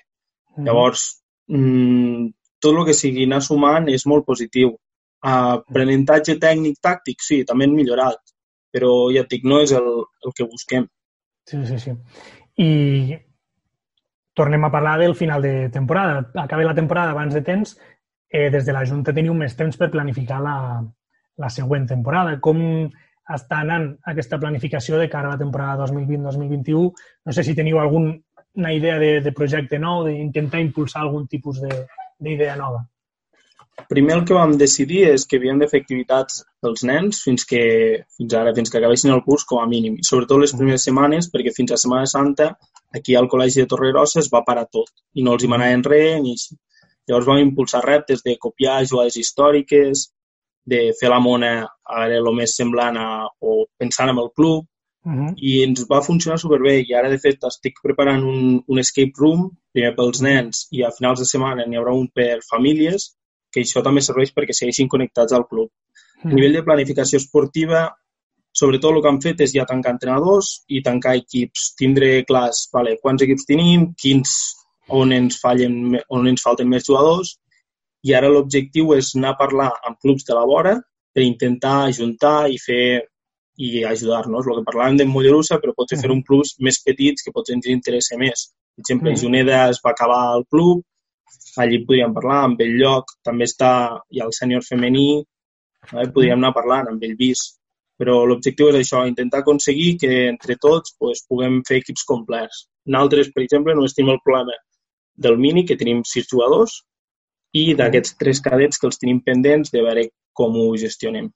Mhm. 0.56 0.68
Llavors, 0.68 1.04
mm, 1.50 2.30
tot 2.64 2.78
el 2.78 2.86
que 2.88 2.96
sigui 2.96 3.26
anar 3.28 3.42
sumant 3.42 3.90
és 3.90 4.06
molt 4.08 4.26
positiu. 4.26 4.78
Aprenentatge 5.22 6.38
tècnic, 6.40 6.78
tàctic, 6.82 7.20
sí, 7.20 7.44
també 7.46 7.66
hem 7.66 7.76
millorat, 7.76 8.22
però 8.74 8.94
ja 9.14 9.26
et 9.26 9.30
dic, 9.30 9.44
no 9.44 9.60
és 9.62 9.74
el, 9.76 9.90
el 10.26 10.34
que 10.38 10.48
busquem. 10.48 10.88
Sí, 11.46 11.60
sí, 11.66 11.78
sí. 11.80 11.92
I 12.64 13.18
tornem 14.34 14.64
a 14.64 14.72
parlar 14.72 14.98
del 15.00 15.16
final 15.16 15.42
de 15.42 15.70
temporada. 15.70 16.32
Acabi 16.36 16.64
la 16.64 16.76
temporada 16.76 17.12
abans 17.12 17.34
de 17.34 17.42
temps, 17.42 17.78
eh, 18.30 18.50
des 18.50 18.66
de 18.66 18.74
la 18.74 18.86
Junta 18.86 19.14
teniu 19.14 19.34
més 19.34 19.56
temps 19.60 19.78
per 19.78 19.92
planificar 19.92 20.40
la, 20.42 20.58
la 21.38 21.50
següent 21.50 21.88
temporada. 21.88 22.40
Com 22.40 22.90
està 23.30 23.62
anant 23.62 23.92
aquesta 24.08 24.40
planificació 24.40 24.98
de 24.98 25.10
cara 25.10 25.30
a 25.30 25.36
la 25.36 25.40
temporada 25.42 25.86
2020-2021? 25.86 26.92
No 27.26 27.34
sé 27.34 27.44
si 27.44 27.56
teniu 27.56 27.80
alguna 27.80 28.74
idea 28.74 28.98
de, 29.00 29.20
de 29.22 29.32
projecte 29.32 29.80
nou, 29.80 30.06
d'intentar 30.08 30.60
impulsar 30.62 31.04
algun 31.04 31.28
tipus 31.28 31.62
de- 31.62 31.86
d'idea 32.22 32.56
nova. 32.56 32.82
Primer 33.90 34.14
el 34.18 34.26
que 34.28 34.36
vam 34.36 34.58
decidir 34.60 35.06
és 35.10 35.24
que 35.26 35.38
havíem 35.40 35.60
de 35.62 35.68
fer 35.72 35.80
activitats 35.82 36.42
pels 36.62 36.84
nens 36.86 37.22
fins, 37.24 37.46
que, 37.48 37.62
fins 38.18 38.34
ara, 38.38 38.54
fins 38.54 38.70
que 38.70 38.78
acabessin 38.78 39.14
el 39.16 39.24
curs 39.26 39.46
com 39.48 39.62
a 39.62 39.68
mínim. 39.68 39.96
I 39.98 40.06
sobretot 40.06 40.42
les 40.44 40.54
primeres 40.54 40.84
setmanes, 40.86 41.30
perquè 41.32 41.54
fins 41.56 41.72
a 41.72 41.80
Setmana 41.82 42.06
Santa 42.06 42.52
aquí 42.94 43.16
al 43.16 43.30
Col·legi 43.32 43.64
de 43.64 43.70
Torregrossa 43.72 44.20
es 44.20 44.30
va 44.34 44.44
parar 44.46 44.68
tot 44.70 44.92
i 45.16 45.24
no 45.24 45.34
els 45.34 45.44
hi 45.46 45.50
manaven 45.50 45.84
res 45.88 46.20
ni 46.22 46.36
així. 46.36 46.58
Llavors 47.10 47.30
vam 47.32 47.40
impulsar 47.42 47.82
reptes 47.86 48.22
de 48.24 48.36
copiar 48.38 48.84
jugades 48.86 49.18
històriques, 49.18 50.12
de 50.66 50.92
fer 51.00 51.10
la 51.10 51.20
mona 51.20 51.54
a 51.66 52.04
veure 52.04 52.20
el 52.22 52.36
més 52.36 52.56
semblant 52.56 52.98
a, 52.98 53.08
o 53.42 53.66
pensant 53.80 54.12
en 54.12 54.20
el 54.22 54.30
club, 54.36 54.68
Uh 55.04 55.14
-huh. 55.14 55.34
i 55.36 55.64
ens 55.64 55.88
va 55.90 56.04
funcionar 56.06 56.38
superbé 56.38 56.74
i 56.88 56.94
ara 56.94 57.10
de 57.10 57.18
fet 57.18 57.44
estic 57.50 57.80
preparant 57.82 58.22
un, 58.24 58.62
un 58.68 58.80
escape 58.80 59.18
room 59.18 59.50
primer 59.74 59.96
pels 59.96 60.22
nens 60.22 60.68
i 60.78 60.84
a 60.84 60.92
finals 60.98 61.20
de 61.20 61.26
setmana 61.26 61.66
n'hi 61.66 61.80
haurà 61.80 61.94
un 62.02 62.08
per 62.14 62.38
famílies 62.52 63.16
que 63.52 63.62
això 63.62 63.82
també 63.82 64.02
serveix 64.02 64.30
perquè 64.36 64.54
segueixin 64.54 64.88
connectats 64.88 65.34
al 65.34 65.48
club. 65.48 65.70
A 66.24 66.34
nivell 66.36 66.54
de 66.54 66.64
planificació 66.64 67.18
esportiva, 67.18 67.82
sobretot 68.54 68.94
el 68.94 69.02
que 69.02 69.10
han 69.10 69.22
fet 69.22 69.42
és 69.42 69.54
ja 69.58 69.66
tancar 69.66 69.94
entrenadors 69.96 70.64
i 70.68 70.84
tancar 70.86 71.16
equips, 71.16 71.74
tindre 71.82 72.24
clars 72.30 72.70
vale, 72.74 72.98
quants 73.02 73.24
equips 73.24 73.46
tenim, 73.50 73.94
quins, 74.04 74.36
on 74.88 75.12
ens, 75.12 75.40
fallen, 75.42 75.98
on 76.10 76.28
ens 76.28 76.46
falten 76.46 76.70
més 76.70 76.86
jugadors 76.86 77.40
i 78.04 78.14
ara 78.18 78.30
l'objectiu 78.34 78.94
és 78.98 79.12
anar 79.16 79.36
a 79.36 79.40
parlar 79.40 79.72
amb 79.88 80.00
clubs 80.02 80.26
de 80.28 80.38
la 80.38 80.46
vora 80.46 80.76
per 81.14 81.24
intentar 81.24 81.76
ajuntar 81.90 82.50
i 82.50 82.58
fer 82.62 82.84
i 83.62 83.84
ajudar-nos. 83.86 84.48
El 84.48 84.60
que 84.60 84.68
parlàvem 84.70 84.98
de 84.98 85.06
Mollerussa, 85.06 85.60
però 85.62 85.74
potser 85.78 86.00
fer 86.02 86.10
un 86.14 86.24
clubs 86.28 86.56
més 86.60 86.80
petits 86.86 87.26
que 87.26 87.34
potser 87.36 87.58
ens 87.58 87.68
interessa 87.70 88.18
més. 88.18 88.48
Per 88.76 88.82
exemple, 88.82 89.12
Mhm. 89.12 89.22
Juneda 89.22 89.70
es 89.70 89.80
va 89.86 89.92
acabar 89.92 90.36
el 90.38 90.46
club, 90.50 90.84
allí 91.58 91.86
podríem 91.86 92.14
parlar, 92.14 92.44
amb 92.46 92.62
el 92.62 92.78
lloc, 92.80 93.12
també 93.24 93.46
està, 93.46 93.72
ha 94.00 94.26
el 94.26 94.32
sènior 94.32 94.64
femení, 94.64 95.24
eh? 95.94 96.08
podríem 96.16 96.40
anar 96.40 96.54
parlant 96.54 96.88
amb 96.88 97.04
el 97.04 97.16
vis. 97.16 97.60
Però 98.00 98.26
l'objectiu 98.26 98.70
és 98.70 98.76
això, 98.76 99.06
intentar 99.08 99.42
aconseguir 99.42 99.98
que 100.00 100.28
entre 100.28 100.56
tots 100.56 100.96
pues, 100.98 101.24
puguem 101.30 101.62
fer 101.68 101.78
equips 101.82 102.04
complets. 102.04 102.68
Nosaltres, 102.86 103.30
per 103.36 103.44
exemple, 103.44 103.76
només 103.76 103.94
tenim 103.94 104.12
el 104.12 104.24
problema 104.24 104.54
del 105.16 105.38
mini, 105.38 105.66
que 105.66 105.76
tenim 105.76 106.02
sis 106.04 106.26
jugadors, 106.32 106.84
i 107.54 107.74
d'aquests 107.76 108.18
tres 108.18 108.40
cadets 108.42 108.78
que 108.80 108.88
els 108.88 108.98
tenim 108.98 109.22
pendents 109.22 109.72
de 109.72 109.82
veure 109.82 110.08
com 110.34 110.56
ho 110.56 110.76
gestionem. 110.78 111.30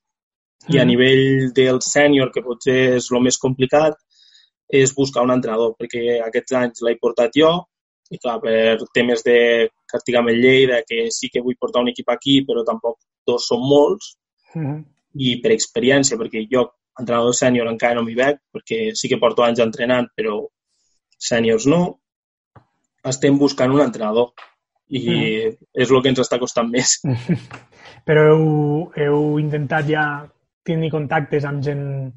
I 0.69 0.79
a 0.79 0.83
Mhm. 0.85 0.87
nivell 0.87 1.53
del 1.53 1.79
sènior, 1.81 2.31
que 2.31 2.41
potser 2.41 2.95
és 2.95 3.11
el 3.11 3.21
més 3.21 3.37
complicat, 3.37 3.93
és 4.71 4.95
buscar 4.95 5.23
un 5.23 5.31
entrenador, 5.31 5.75
perquè 5.77 6.21
aquests 6.25 6.53
anys 6.53 6.81
l'he 6.81 6.97
portat 6.97 7.31
jo, 7.35 7.67
i 8.09 8.17
clar, 8.17 8.39
per 8.41 8.77
temes 8.93 9.23
de 9.23 9.69
el 9.93 10.41
Lleida, 10.41 10.83
que 10.87 11.09
sí 11.11 11.29
que 11.29 11.41
vull 11.41 11.55
portar 11.59 11.81
un 11.81 11.89
equip 11.89 12.09
aquí, 12.09 12.43
però 12.45 12.63
tampoc 12.65 12.97
dos 13.25 13.47
són 13.47 13.59
molts, 13.61 14.17
Uh 14.55 14.61
-huh. 14.61 14.83
i 15.15 15.41
per 15.41 15.51
experiència, 15.51 16.17
perquè 16.17 16.47
jo, 16.49 16.71
entrenador 16.99 17.33
sènior, 17.33 17.67
encara 17.67 17.95
no 17.95 18.03
m'hi 18.03 18.15
veig, 18.15 18.37
perquè 18.53 18.93
sí 18.93 19.09
que 19.09 19.17
porto 19.17 19.43
anys 19.43 19.59
entrenant, 19.59 20.07
però 20.15 20.47
sèniors 21.17 21.65
no, 21.67 21.99
estem 23.03 23.37
buscant 23.37 23.71
un 23.71 23.81
entrenador. 23.81 24.31
I 24.89 24.99
Mhm. 24.99 25.57
és 25.73 25.89
el 25.91 26.01
que 26.01 26.09
ens 26.09 26.19
està 26.19 26.37
costant 26.39 26.69
més. 26.69 26.99
Però 28.05 28.21
heu, 28.35 28.91
heu 28.95 29.39
intentat 29.39 29.87
ja 29.89 30.05
tenir 30.65 30.91
contactes 30.91 31.45
amb 31.45 31.63
gent, 31.63 32.13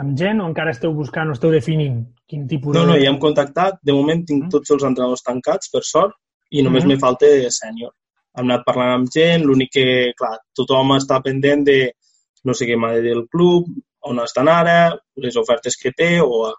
amb 0.00 0.16
gent 0.18 0.40
o 0.40 0.46
encara 0.48 0.70
esteu 0.74 0.92
buscant 0.94 1.28
o 1.28 1.32
esteu 1.32 1.50
definint 1.50 2.02
quin 2.28 2.46
tipus 2.48 2.74
No, 2.74 2.82
de... 2.82 2.86
no, 2.92 2.98
ja 3.00 3.08
hem 3.10 3.18
contactat. 3.18 3.80
De 3.82 3.92
moment 3.92 4.24
tinc 4.26 4.44
Mhm. 4.44 4.50
tots 4.50 4.70
els 4.70 4.84
entrenadors 4.84 5.22
tancats, 5.22 5.70
per 5.72 5.82
sort, 5.82 6.14
i 6.50 6.62
només 6.62 6.84
Mhm. 6.84 6.88
me 6.88 6.98
falta 6.98 7.26
sènior. 7.48 7.92
Hem 8.36 8.44
anat 8.46 8.64
parlant 8.64 8.92
amb 9.00 9.08
gent, 9.10 9.42
l'únic 9.44 9.70
que, 9.72 10.12
clar, 10.16 10.38
tothom 10.54 10.92
està 10.96 11.20
pendent 11.22 11.64
de 11.64 11.92
no 12.44 12.54
sé 12.54 12.64
què 12.66 12.76
m'ha 12.78 12.92
de 12.94 13.02
dir 13.02 13.12
el 13.12 13.26
club, 13.28 13.66
on 14.02 14.18
estan 14.20 14.48
ara, 14.48 14.96
les 15.16 15.36
ofertes 15.36 15.76
que 15.76 15.90
té 15.92 16.20
o 16.20 16.54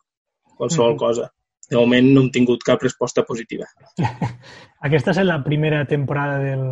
qualsevol 0.58 0.92
Mhm. 0.94 0.98
cosa. 0.98 1.32
De 1.72 1.80
moment 1.80 2.08
no 2.12 2.26
hem 2.26 2.30
tingut 2.36 2.64
cap 2.68 2.82
resposta 2.84 3.24
positiva. 3.24 3.66
Aquesta 4.88 5.14
és 5.14 5.24
la 5.24 5.40
primera 5.46 5.86
temporada 5.88 6.40
del, 6.44 6.64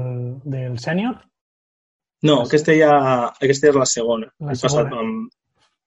del 0.44 0.78
sènior? 0.84 1.16
No, 2.28 2.42
aquesta 2.44 2.74
ja 2.76 2.92
aquesta 3.30 3.70
és 3.70 3.78
la 3.80 3.86
segona. 3.88 4.28
La 4.44 4.56
segona. 4.56 4.90
passat 4.90 4.96
amb... 5.00 5.30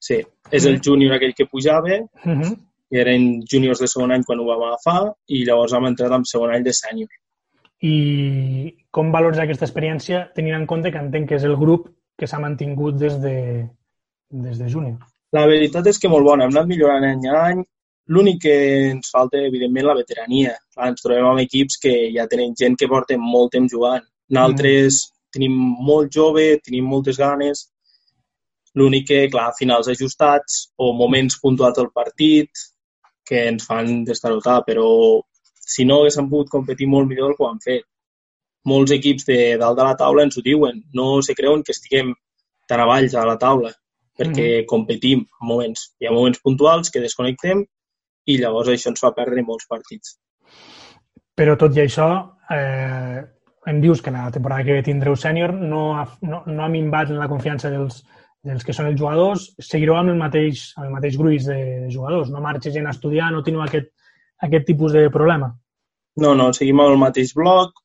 Sí, 0.03 0.17
és 0.51 0.65
el 0.67 0.81
júnior 0.83 1.19
aquell 1.19 1.35
que 1.37 1.47
pujava, 1.47 1.99
Uh 2.25 2.33
-huh. 2.39 2.55
i 2.91 2.99
eren 2.99 3.43
júniors 3.51 3.81
de 3.81 3.87
segon 3.87 4.13
any 4.13 4.25
quan 4.25 4.41
ho 4.41 4.47
vam 4.47 4.63
agafar, 4.63 5.13
i 5.29 5.45
llavors 5.45 5.73
hem 5.73 5.87
entrat 5.87 6.13
en 6.13 6.25
segon 6.25 6.55
any 6.55 6.65
de 6.65 6.73
sènior. 6.73 7.09
I 7.83 8.75
com 8.91 9.13
valores 9.13 9.39
aquesta 9.39 9.67
experiència 9.67 10.33
tenint 10.35 10.57
en 10.57 10.67
compte 10.67 10.91
que 10.91 10.99
entenc 10.99 11.29
que 11.29 11.37
és 11.37 11.45
el 11.45 11.57
grup 11.57 11.89
que 12.19 12.27
s'ha 12.27 12.41
mantingut 12.41 12.97
des 12.97 13.21
de, 13.21 13.69
des 14.31 14.59
de 14.59 14.69
júnior? 14.69 14.99
La 15.33 15.47
veritat 15.47 15.87
és 15.87 15.99
que 15.99 16.09
molt 16.09 16.25
bona, 16.25 16.45
hem 16.45 16.51
anat 16.57 16.67
millorant 16.67 17.05
any 17.05 17.27
a 17.29 17.45
any. 17.51 17.65
L'únic 18.09 18.41
que 18.43 18.55
ens 18.91 19.11
falta, 19.15 19.39
evidentment, 19.39 19.87
la 19.87 19.95
veterania. 19.95 20.57
Clar, 20.75 20.89
ens 20.91 21.05
trobem 21.05 21.29
amb 21.29 21.43
equips 21.45 21.79
que 21.83 21.93
ja 22.15 22.27
tenen 22.31 22.57
gent 22.59 22.75
que 22.79 22.89
porten 22.91 23.21
molt 23.23 23.53
temps 23.55 23.71
jugant. 23.73 24.03
Nosaltres 24.33 24.99
tenim 25.35 25.55
molt 25.87 26.11
jove, 26.15 26.47
tenim 26.67 26.89
moltes 26.91 27.21
ganes. 27.21 27.69
L'únic 28.75 29.07
que, 29.11 29.21
clar, 29.31 29.53
finals 29.59 29.89
ajustats 29.93 30.63
o 30.81 30.93
moments 30.99 31.39
puntuats 31.41 31.79
del 31.79 31.93
partit 31.95 32.65
que 33.29 33.45
ens 33.51 33.67
fan 33.69 34.03
descarotar, 34.09 34.63
però 34.67 34.89
si 35.75 35.85
no 35.87 36.01
haguéssim 36.01 36.29
pogut 36.31 36.51
competir 36.51 36.89
molt 36.91 37.09
millor 37.09 37.31
del 37.31 37.37
que 37.37 37.45
ho 37.45 37.51
han 37.51 37.63
fet. 37.65 37.87
Molts 38.67 38.95
equips 38.95 39.29
de 39.29 39.39
dalt 39.61 39.79
de 39.79 39.87
la 39.87 39.99
taula 40.01 40.25
ens 40.27 40.39
ho 40.39 40.43
diuen, 40.43 40.83
no 40.95 41.21
se 41.23 41.37
creuen 41.39 41.63
que 41.63 41.75
estiguem 41.77 42.13
tan 42.69 42.83
a 42.83 42.89
valls 42.91 43.15
a 43.15 43.25
la 43.29 43.39
taula, 43.39 43.71
perquè 44.19 44.65
competim 44.71 45.23
en 45.23 45.49
moments. 45.53 45.93
Hi 46.01 46.09
ha 46.09 46.17
moments 46.17 46.43
puntuals 46.43 46.91
que 46.91 47.03
desconnectem 47.05 47.65
i 48.27 48.39
llavors 48.39 48.71
això 48.73 48.93
ens 48.93 49.03
fa 49.03 49.13
perdre 49.17 49.45
molts 49.47 49.69
partits. 49.71 50.17
Però 51.35 51.57
tot 51.59 51.77
i 51.77 51.83
això, 51.83 52.09
eh, 52.53 53.23
em 53.67 53.81
dius 53.81 54.03
que 54.03 54.11
en 54.11 54.19
la 54.19 54.31
temporada 54.31 54.65
que 54.65 54.79
ve 54.79 54.83
tindreu 54.83 55.17
sènior 55.17 55.55
no, 55.55 55.95
ha, 55.97 56.07
no, 56.23 56.43
no 56.47 56.65
ha 56.65 56.69
minvat 56.69 57.11
en 57.11 57.19
la 57.19 57.29
confiança 57.31 57.71
dels, 57.71 58.03
dels 58.43 58.65
que 58.67 58.75
són 58.75 58.91
els 58.91 58.99
jugadors, 59.01 59.47
seguireu 59.63 59.97
amb 59.97 60.13
el 60.13 60.19
mateix, 60.21 60.73
amb 60.77 60.89
el 60.89 60.97
mateix 60.97 61.19
gruix 61.19 61.47
de 61.47 61.59
jugadors, 61.93 62.31
no 62.31 62.43
marxa 62.43 62.73
gent 62.75 62.89
a 62.89 62.95
estudiar, 62.95 63.31
no 63.33 63.43
teniu 63.47 63.63
aquest, 63.63 63.93
aquest 64.43 64.67
tipus 64.67 64.93
de 64.97 65.07
problema. 65.15 65.53
No, 66.21 66.35
no, 66.35 66.51
seguim 66.53 66.81
amb 66.83 66.93
el 66.93 67.01
mateix 67.01 67.33
bloc, 67.39 67.79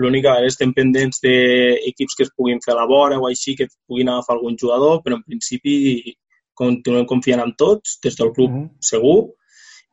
l'únic 0.00 0.24
que 0.26 0.30
ara 0.32 0.48
estem 0.48 0.72
pendents 0.76 1.18
d'equips 1.24 2.16
que 2.16 2.24
es 2.26 2.32
puguin 2.36 2.62
fer 2.64 2.74
a 2.74 2.78
la 2.80 2.86
vora 2.88 3.18
o 3.18 3.26
així, 3.28 3.56
que 3.58 3.68
puguin 3.88 4.12
agafar 4.12 4.36
algun 4.36 4.56
jugador, 4.60 5.02
però 5.04 5.18
en 5.18 5.24
principi 5.26 6.14
continuem 6.56 7.08
confiant 7.08 7.42
en 7.42 7.52
tots, 7.58 7.98
des 8.04 8.16
del 8.16 8.32
club 8.32 8.50
Mhm. 8.50 8.60
mm 8.60 8.64
-hmm. 8.64 8.76
segur, 8.80 9.18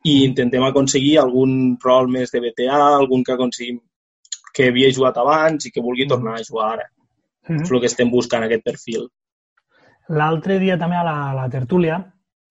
i 0.04 0.14
intentem 0.26 0.64
aconseguir 0.66 1.18
algun 1.18 1.76
rol 1.82 2.10
més 2.12 2.32
de 2.32 2.42
BTA, 2.44 2.76
algun 2.76 3.24
que 3.24 3.34
aconseguim 3.34 3.80
que 4.54 4.68
havia 4.70 4.92
jugat 4.92 5.16
abans 5.18 5.66
i 5.66 5.72
que 5.72 5.82
vulgui 5.82 6.06
tornar 6.06 6.36
a 6.38 6.44
jugar 6.46 6.72
ara. 6.74 6.88
Mhm. 7.48 7.62
És 7.62 7.70
el 7.70 7.80
que 7.80 7.90
estem 7.90 8.10
buscant, 8.10 8.44
aquest 8.44 8.64
perfil. 8.64 9.08
L'altre 10.08 10.58
dia 10.60 10.76
també 10.78 10.96
a 10.96 11.04
la, 11.04 11.16
a 11.30 11.34
la 11.34 11.48
tertúlia 11.48 11.98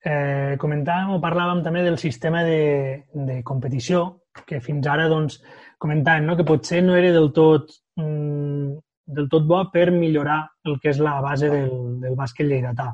eh, 0.03 0.57
comentàvem 0.59 1.13
o 1.13 1.21
parlàvem 1.21 1.61
també 1.63 1.83
del 1.85 1.99
sistema 2.01 2.43
de, 2.43 3.05
de 3.13 3.41
competició 3.43 4.03
que 4.47 4.59
fins 4.59 4.87
ara 4.89 5.07
doncs, 5.11 5.37
comentàvem 5.79 6.25
no? 6.25 6.35
que 6.35 6.47
potser 6.47 6.81
no 6.83 6.97
era 6.97 7.11
del 7.13 7.29
tot, 7.35 7.69
mm, 8.01 8.73
del 9.15 9.29
tot 9.29 9.45
bo 9.45 9.61
per 9.71 9.91
millorar 9.93 10.41
el 10.65 10.79
que 10.81 10.89
és 10.89 10.99
la 10.99 11.19
base 11.21 11.49
del, 11.51 12.01
del 12.01 12.17
bàsquet 12.17 12.49
lleidatà. 12.49 12.89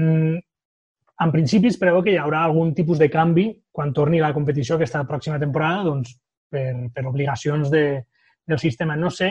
Mm, 0.00 0.40
en 1.20 1.30
principi 1.30 1.70
es 1.70 1.78
preveu 1.78 2.02
que 2.02 2.14
hi 2.14 2.18
haurà 2.18 2.42
algun 2.44 2.72
tipus 2.74 2.98
de 2.98 3.08
canvi 3.10 3.46
quan 3.70 3.92
torni 3.94 4.18
la 4.22 4.32
competició 4.34 4.76
aquesta 4.76 5.04
pròxima 5.06 5.38
temporada 5.38 5.84
doncs, 5.86 6.14
per, 6.50 6.90
per 6.94 7.06
obligacions 7.06 7.70
de, 7.70 7.84
del 8.46 8.58
sistema. 8.58 8.96
No 8.96 9.10
sé 9.10 9.30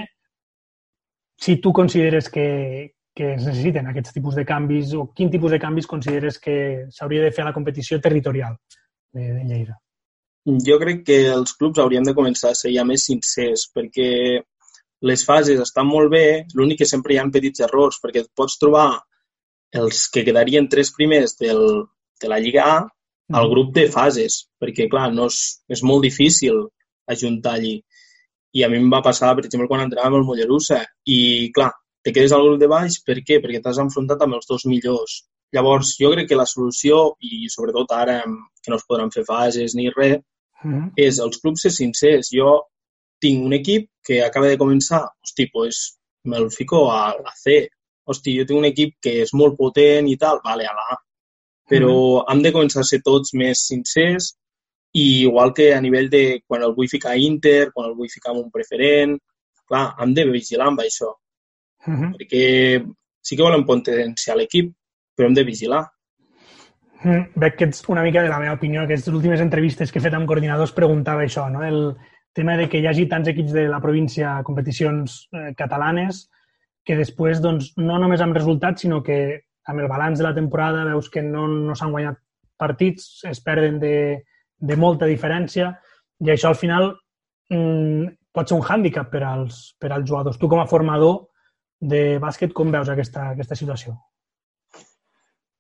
si 1.39 1.57
tu 1.59 1.73
consideres 1.73 2.29
que, 2.29 2.95
que 3.13 3.33
es 3.35 3.45
necessiten 3.45 3.87
aquests 3.89 4.15
tipus 4.15 4.35
de 4.39 4.45
canvis 4.47 4.93
o 4.95 5.09
quin 5.15 5.31
tipus 5.31 5.51
de 5.51 5.59
canvis 5.59 5.89
consideres 5.89 6.39
que 6.39 6.87
s'hauria 6.89 7.25
de 7.25 7.31
fer 7.35 7.43
a 7.43 7.51
la 7.51 7.55
competició 7.55 7.99
territorial 8.01 8.55
de, 9.11 9.27
de 9.33 9.43
Lleida. 9.49 9.77
Jo 10.67 10.75
crec 10.79 11.05
que 11.07 11.19
els 11.31 11.53
clubs 11.55 11.79
haurien 11.79 12.03
de 12.03 12.15
començar 12.15 12.51
a 12.51 12.59
ser 12.59 12.73
ja 12.73 12.83
més 12.87 13.05
sincers, 13.07 13.69
perquè 13.75 14.41
les 15.07 15.23
fases 15.27 15.59
estan 15.59 15.87
molt 15.87 16.11
bé, 16.11 16.45
l'únic 16.55 16.81
que 16.81 16.87
sempre 16.87 17.13
hi 17.13 17.19
ha 17.19 17.27
petits 17.31 17.63
errors, 17.63 17.99
perquè 18.03 18.23
et 18.23 18.31
pots 18.35 18.57
trobar 18.59 18.89
els 19.73 20.07
que 20.13 20.23
quedarien 20.27 20.69
tres 20.69 20.91
primers 20.95 21.37
del, 21.39 21.63
de 22.21 22.29
la 22.31 22.39
Lliga 22.39 22.65
A 22.75 22.77
al 23.39 23.49
grup 23.49 23.71
de 23.73 23.87
fases, 23.89 24.43
perquè, 24.61 24.89
clar, 24.91 25.07
no 25.15 25.25
és, 25.31 25.39
és 25.71 25.81
molt 25.83 26.03
difícil 26.05 26.59
ajuntar 27.09 27.55
allí. 27.57 27.77
I 28.53 28.65
a 28.65 28.69
mi 28.69 28.77
em 28.77 28.89
va 28.91 29.01
passar, 29.05 29.31
per 29.33 29.47
exemple, 29.47 29.69
quan 29.71 29.81
entràvem 29.85 30.19
al 30.19 30.25
Mollerussa, 30.27 30.83
i, 31.09 31.19
clar, 31.55 31.71
te 32.03 32.13
quedes 32.13 32.35
al 32.35 32.43
grup 32.45 32.59
de 32.61 32.69
baix, 32.69 32.99
per 33.07 33.15
què? 33.25 33.39
Perquè 33.41 33.63
t'has 33.63 33.79
enfrontat 33.81 34.21
amb 34.21 34.37
els 34.37 34.49
dos 34.49 34.67
millors. 34.69 35.23
Llavors, 35.55 35.95
jo 36.01 36.11
crec 36.13 36.29
que 36.29 36.37
la 36.37 36.45
solució, 36.49 36.99
i 37.23 37.47
sobretot 37.49 37.95
ara 37.95 38.19
que 38.25 38.73
no 38.73 38.77
es 38.77 38.85
podran 38.89 39.11
fer 39.15 39.25
fases 39.29 39.75
ni 39.79 39.89
res, 39.95 40.21
Mm 40.63 40.91
és 40.95 41.17
els 41.19 41.39
clubs 41.43 41.65
ser 41.65 41.71
sincers. 41.75 42.29
Jo 42.31 42.51
tinc 43.23 43.45
un 43.47 43.55
equip 43.57 43.89
que 44.07 44.21
acaba 44.23 44.47
de 44.47 44.59
començar, 44.61 45.01
hosti, 45.23 45.49
pues 45.51 45.79
me'l 46.23 46.49
fico 46.51 46.85
a 46.91 47.15
la 47.19 47.33
C. 47.35 47.67
Hosti, 48.05 48.37
jo 48.37 48.45
tinc 48.45 48.59
un 48.59 48.69
equip 48.69 48.95
que 49.01 49.21
és 49.23 49.33
molt 49.33 49.57
potent 49.57 50.07
i 50.11 50.15
tal, 50.19 50.41
vale, 50.45 50.67
a 50.67 50.73
la 50.75 50.87
A. 50.95 50.97
Però 51.71 51.91
mm 51.93 52.31
hem 52.33 52.41
de 52.43 52.51
començar 52.51 52.81
a 52.81 52.87
ser 52.87 52.99
tots 53.05 53.33
més 53.39 53.61
sincers 53.67 54.33
i 54.93 55.23
igual 55.23 55.53
que 55.57 55.71
a 55.73 55.81
nivell 55.81 56.09
de 56.09 56.41
quan 56.47 56.61
el 56.61 56.73
vull 56.77 56.89
ficar 56.91 57.13
a 57.13 57.17
Inter, 57.17 57.71
quan 57.73 57.89
el 57.89 57.95
vull 57.97 58.11
ficar 58.11 58.33
en 58.33 58.43
un 58.43 58.51
preferent, 58.51 59.15
clar, 59.67 59.85
hem 60.03 60.13
de 60.13 60.25
vigilar 60.29 60.67
amb 60.67 60.83
això. 60.83 61.13
Mm 61.87 61.95
-hmm. 61.95 62.11
Perquè 62.17 62.43
sí 63.21 63.35
que 63.35 63.43
volen 63.43 63.65
potenciar 63.65 64.37
l'equip, 64.37 64.73
però 65.15 65.27
hem 65.27 65.33
de 65.33 65.43
vigilar. 65.43 65.83
Mm, 67.03 67.33
veig 67.35 67.55
que 67.57 67.65
ets 67.65 67.83
una 67.89 68.03
mica 68.03 68.21
de 68.21 68.29
la 68.29 68.39
meva 68.39 68.55
opinió. 68.55 68.81
Aquestes 68.81 69.13
últimes 69.13 69.41
entrevistes 69.41 69.91
que 69.91 69.99
he 69.99 70.01
fet 70.01 70.13
amb 70.13 70.27
coordinadors 70.27 70.71
preguntava 70.71 71.23
això, 71.23 71.49
no? 71.51 71.63
el 71.63 71.95
tema 72.33 72.57
de 72.57 72.69
que 72.69 72.79
hi 72.79 72.87
hagi 72.87 73.07
tants 73.07 73.29
equips 73.29 73.51
de 73.53 73.67
la 73.67 73.81
província 73.81 74.41
competicions 74.43 75.27
eh, 75.31 75.53
catalanes 75.55 76.29
que 76.85 76.97
després, 76.99 77.41
doncs, 77.43 77.71
no 77.79 77.97
només 78.01 78.21
amb 78.21 78.35
resultats, 78.35 78.83
sinó 78.83 79.01
que 79.03 79.17
amb 79.71 79.79
el 79.79 79.87
balanç 79.87 80.19
de 80.19 80.27
la 80.27 80.35
temporada 80.35 80.83
veus 80.89 81.09
que 81.09 81.23
no, 81.23 81.47
no 81.47 81.75
s'han 81.75 81.93
guanyat 81.95 82.19
partits, 82.59 83.23
es 83.29 83.39
perden 83.43 83.79
de, 83.79 83.95
de 84.59 84.75
molta 84.79 85.07
diferència 85.09 85.71
i 86.23 86.31
això 86.31 86.51
al 86.51 86.59
final 86.59 86.89
mm, 87.51 88.09
pot 88.33 88.49
ser 88.49 88.57
un 88.57 88.65
hàndicap 88.65 89.11
per 89.13 89.23
als, 89.27 89.61
per 89.79 89.91
als 89.91 90.09
jugadors. 90.09 90.39
Tu 90.39 90.49
com 90.51 90.61
a 90.61 90.67
formador 90.69 91.29
de 91.79 92.19
bàsquet, 92.23 92.53
com 92.55 92.71
veus 92.71 92.91
aquesta, 92.91 93.29
aquesta 93.33 93.57
situació? 93.59 93.95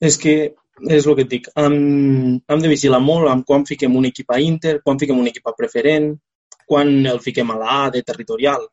És 0.03 0.17
que 0.19 0.35
és 0.89 1.05
el 1.05 1.15
que 1.15 1.25
et 1.25 1.31
dic, 1.31 1.49
hem, 1.59 2.39
hem 2.49 2.61
de 2.63 2.71
vigilar 2.71 2.99
molt 3.03 3.29
amb 3.29 3.45
quan 3.47 3.65
fiquem 3.67 3.95
un 3.95 4.07
equip 4.09 4.31
a 4.33 4.39
Inter, 4.41 4.79
quan 4.83 4.99
fiquem 4.99 5.19
un 5.19 5.29
equip 5.29 5.47
a 5.47 5.55
preferent, 5.57 6.13
quan 6.67 6.89
el 7.05 7.19
fiquem 7.23 7.51
a 7.53 7.59
la 7.59 7.77
de 7.93 8.01
territorial. 8.07 8.65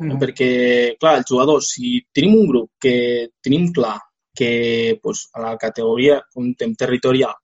Mm. 0.00 0.18
Perquè, 0.18 0.50
clar, 0.98 1.18
els 1.20 1.30
jugadors, 1.30 1.70
si 1.76 2.00
tenim 2.14 2.34
un 2.40 2.48
grup 2.50 2.70
que 2.82 2.94
tenim 3.44 3.70
clar 3.72 3.98
que 4.34 4.98
pues, 5.02 5.28
a 5.34 5.42
la 5.44 5.54
categoria 5.56 6.18
comptem 6.34 6.74
territorial 6.74 7.36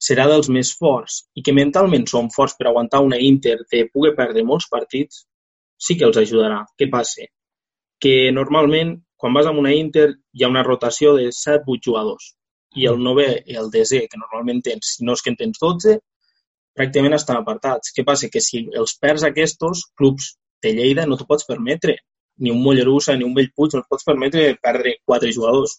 serà 0.00 0.24
dels 0.30 0.48
més 0.48 0.72
forts 0.80 1.18
i 1.36 1.44
que 1.44 1.52
mentalment 1.52 2.06
són 2.08 2.30
forts 2.32 2.56
per 2.56 2.70
aguantar 2.70 3.02
una 3.04 3.18
Inter 3.20 3.58
de 3.60 3.84
poder 3.92 4.14
perdre 4.16 4.46
molts 4.48 4.70
partits, 4.72 5.26
sí 5.76 5.96
que 6.00 6.06
els 6.08 6.16
ajudarà. 6.16 6.62
Què 6.78 6.88
passa? 6.92 7.28
Que 8.00 8.30
normalment, 8.32 8.94
quan 9.20 9.36
vas 9.36 9.48
amb 9.50 9.60
una 9.60 9.74
Inter, 9.76 10.08
hi 10.32 10.44
ha 10.44 10.48
una 10.48 10.64
rotació 10.64 11.12
de 11.18 11.28
7-8 11.28 11.84
jugadors 11.84 12.32
i 12.80 12.86
el 12.88 13.02
9 13.02 13.26
i 13.52 13.58
el 13.60 13.68
10 13.74 14.08
que 14.08 14.20
normalment 14.22 14.62
tens, 14.64 14.96
si 14.96 15.04
no 15.04 15.12
és 15.18 15.22
que 15.24 15.34
en 15.34 15.36
tens 15.36 15.60
12, 15.60 15.98
pràcticament 16.78 17.18
estan 17.18 17.36
apartats. 17.36 17.92
Què 17.92 18.06
passa? 18.06 18.30
Que 18.32 18.40
si 18.40 18.64
els 18.72 18.96
perds 18.96 19.26
aquests, 19.28 19.84
clubs 19.98 20.32
de 20.62 20.72
Lleida 20.76 21.06
no 21.06 21.16
t'ho 21.16 21.26
pots 21.28 21.46
permetre. 21.48 21.96
Ni 22.40 22.50
un 22.50 22.62
Mollerussa 22.64 23.16
ni 23.16 23.24
un 23.26 23.34
Bellpuig 23.36 23.74
no 23.74 23.82
et 23.82 23.90
pots 23.90 24.06
permetre 24.06 24.46
perdre 24.62 24.96
quatre 25.04 25.32
jugadors. 25.32 25.78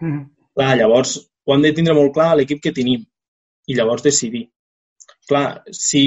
Mm. 0.00 0.24
Clar, 0.54 0.74
llavors 0.80 1.16
ho 1.44 1.54
hem 1.54 1.64
de 1.64 1.72
tindre 1.76 1.94
molt 1.96 2.12
clar 2.16 2.34
l'equip 2.36 2.60
que 2.64 2.74
tenim 2.76 3.04
i 3.66 3.76
llavors 3.78 4.04
decidir. 4.04 4.46
Clar, 5.28 5.62
si, 5.72 6.04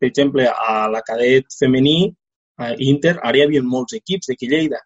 per 0.00 0.08
exemple, 0.08 0.46
a 0.48 0.86
la 0.88 1.02
cadet 1.04 1.52
femení, 1.58 1.98
a 2.56 2.72
Inter, 2.80 3.18
ara 3.20 3.36
hi 3.36 3.44
havia 3.44 3.62
molts 3.62 3.96
equips 3.98 4.30
d'aquí 4.30 4.48
Lleida. 4.48 4.80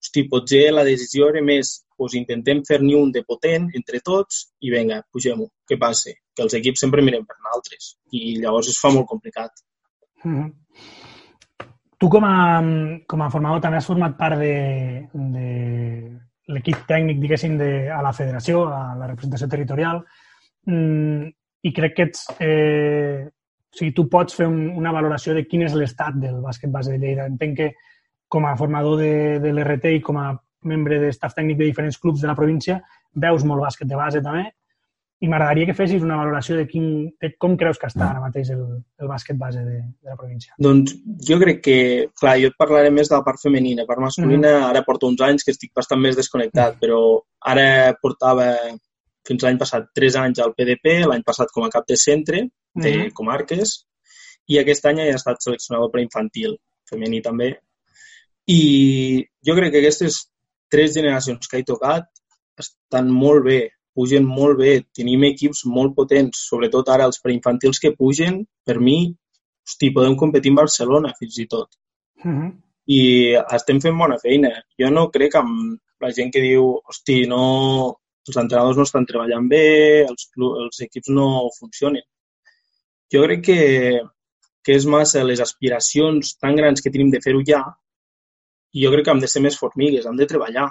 Hosti, 0.00 0.24
potser 0.32 0.70
la 0.72 0.84
decisió 0.86 1.28
era 1.28 1.42
més 1.44 1.72
pues, 2.00 2.14
intentem 2.16 2.62
fer-ne 2.68 2.94
un 2.96 3.10
de 3.12 3.22
potent 3.26 3.66
entre 3.76 4.00
tots 4.06 4.46
i 4.64 4.70
vinga, 4.72 5.02
pugem-ho. 5.12 5.50
Què 5.68 5.76
passa? 5.82 6.14
Que 6.34 6.46
els 6.46 6.56
equips 6.56 6.86
sempre 6.86 7.04
miren 7.04 7.26
per 7.28 7.36
nosaltres 7.36 7.92
i 8.16 8.38
llavors 8.40 8.70
es 8.72 8.78
fa 8.80 8.94
molt 8.94 9.10
complicat. 9.10 9.52
Mm 10.24 10.36
-hmm. 10.36 10.48
Tu 12.00 12.08
com 12.08 12.24
a, 12.24 12.36
com 13.06 13.22
a 13.22 13.28
formador 13.28 13.60
també 13.60 13.76
has 13.76 13.88
format 13.88 14.14
part 14.16 14.40
de, 14.40 14.54
de 15.12 15.48
l'equip 16.54 16.86
tècnic, 16.88 17.18
diguéssim, 17.20 17.58
de, 17.60 17.90
a 17.92 18.00
la 18.04 18.14
federació, 18.16 18.62
a 18.72 18.94
la 18.96 19.10
representació 19.10 19.50
territorial, 19.52 20.00
mm, 20.66 21.28
i 21.68 21.72
crec 21.76 21.96
que 21.98 22.06
ets, 22.08 22.22
eh, 22.40 23.28
o 23.28 23.76
sigui, 23.76 23.92
tu 23.96 24.06
pots 24.08 24.38
fer 24.38 24.48
un, 24.48 24.62
una 24.80 24.94
valoració 24.96 25.36
de 25.36 25.44
quin 25.46 25.66
és 25.66 25.76
l'estat 25.76 26.16
del 26.22 26.40
bàsquet 26.40 26.72
base 26.72 26.94
de 26.94 27.02
Lleida. 27.02 27.28
Entenc 27.28 27.58
que 27.58 27.68
com 28.32 28.46
a 28.46 28.56
formador 28.56 28.96
de, 29.02 29.12
de 29.42 29.52
l'RT 29.52 29.92
i 29.98 30.00
com 30.06 30.16
a 30.22 30.30
membre 30.70 31.00
de 31.02 31.12
staff 31.12 31.36
tècnic 31.36 31.58
de 31.58 31.68
diferents 31.68 31.98
clubs 32.00 32.24
de 32.24 32.30
la 32.30 32.36
província, 32.38 32.80
veus 33.12 33.44
molt 33.44 33.64
bàsquet 33.66 33.88
de 33.90 33.98
base 33.98 34.24
també, 34.24 34.48
i 35.20 35.28
m'agradaria 35.28 35.68
que 35.68 35.76
fessis 35.76 36.04
una 36.04 36.16
valoració 36.16 36.56
de, 36.56 36.64
quin, 36.68 36.84
de 37.20 37.28
com 37.42 37.56
creus 37.60 37.78
que 37.80 37.90
està 37.90 38.06
ara 38.06 38.22
mateix 38.22 38.50
el, 38.54 38.62
el 39.02 39.08
bàsquet 39.10 39.36
base 39.40 39.60
de, 39.66 39.80
de 40.00 40.08
la 40.08 40.16
província. 40.16 40.54
Doncs 40.64 40.94
jo 41.28 41.36
crec 41.42 41.60
que, 41.66 41.76
clar, 42.20 42.38
jo 42.40 42.48
et 42.48 42.56
parlaré 42.60 42.92
més 42.94 43.10
de 43.10 43.18
la 43.18 43.24
part 43.26 43.40
femenina. 43.42 43.84
Per 43.88 43.98
masculina, 44.00 44.48
mm 44.48 44.62
-hmm. 44.62 44.70
ara 44.70 44.84
porto 44.86 45.10
uns 45.12 45.20
anys 45.26 45.44
que 45.44 45.52
estic 45.52 45.74
bastant 45.76 46.00
més 46.00 46.16
desconnectat, 46.16 46.72
mm 46.72 46.76
-hmm. 46.76 46.80
però 46.80 47.20
ara 47.52 47.92
portava 48.00 48.56
fins 49.28 49.42
l'any 49.44 49.58
passat 49.58 49.90
tres 49.94 50.16
anys 50.16 50.40
al 50.40 50.54
PDP, 50.56 51.04
l'any 51.04 51.22
passat 51.22 51.52
com 51.52 51.64
a 51.64 51.70
cap 51.70 51.84
de 51.86 51.96
centre 51.96 52.38
de 52.74 52.90
mm 52.90 53.00
-hmm. 53.00 53.12
comarques, 53.12 53.86
i 54.48 54.58
aquest 54.58 54.86
any 54.86 55.00
he 55.00 55.10
estat 55.10 55.42
seleccionador 55.42 55.90
per 55.90 56.00
infantil, 56.00 56.56
femení 56.90 57.20
també, 57.20 57.60
i 58.46 58.62
jo 59.46 59.54
crec 59.54 59.72
que 59.72 59.78
aquestes 59.78 60.30
tres 60.70 60.94
generacions 60.94 61.46
que 61.46 61.58
he 61.58 61.62
tocat 61.62 62.08
estan 62.56 63.10
molt 63.10 63.44
bé, 63.44 63.70
pugen 63.94 64.26
molt 64.26 64.58
bé, 64.58 64.72
tenim 64.96 65.24
equips 65.28 65.64
molt 65.66 65.94
potents, 65.96 66.44
sobretot 66.50 66.88
ara 66.88 67.06
els 67.10 67.20
preinfantils 67.24 67.80
que 67.82 67.94
pugen, 67.98 68.42
per 68.66 68.78
mi, 68.78 68.98
hosti, 69.66 69.92
podem 69.94 70.16
competir 70.16 70.52
amb 70.52 70.62
Barcelona 70.62 71.14
fins 71.18 71.38
i 71.38 71.46
tot. 71.46 71.68
Mm 72.24 72.34
-hmm. 72.36 72.50
I 72.86 73.00
estem 73.56 73.80
fent 73.80 73.98
bona 73.98 74.18
feina. 74.18 74.50
Jo 74.78 74.90
no 74.90 75.10
crec 75.10 75.34
amb 75.34 75.78
la 76.00 76.10
gent 76.12 76.32
que 76.32 76.40
diu, 76.40 76.80
hosti, 76.88 77.26
no, 77.26 77.96
els 78.28 78.36
entrenadors 78.36 78.76
no 78.76 78.86
estan 78.88 79.06
treballant 79.06 79.48
bé, 79.48 80.06
els, 80.08 80.30
els 80.64 80.80
equips 80.86 81.08
no 81.08 81.50
funcionen. 81.58 82.02
Jo 83.12 83.22
crec 83.24 83.44
que, 83.44 83.60
que 84.64 84.76
és 84.78 84.86
massa 84.86 85.24
les 85.24 85.40
aspiracions 85.40 86.36
tan 86.38 86.56
grans 86.56 86.80
que 86.80 86.90
tenim 86.90 87.10
de 87.10 87.20
fer-ho 87.24 87.42
ja 87.46 87.62
i 88.72 88.84
jo 88.84 88.92
crec 88.92 89.04
que 89.04 89.10
hem 89.10 89.22
de 89.24 89.28
ser 89.30 89.42
més 89.42 89.58
formigues, 89.58 90.06
hem 90.06 90.16
de 90.16 90.26
treballar. 90.26 90.68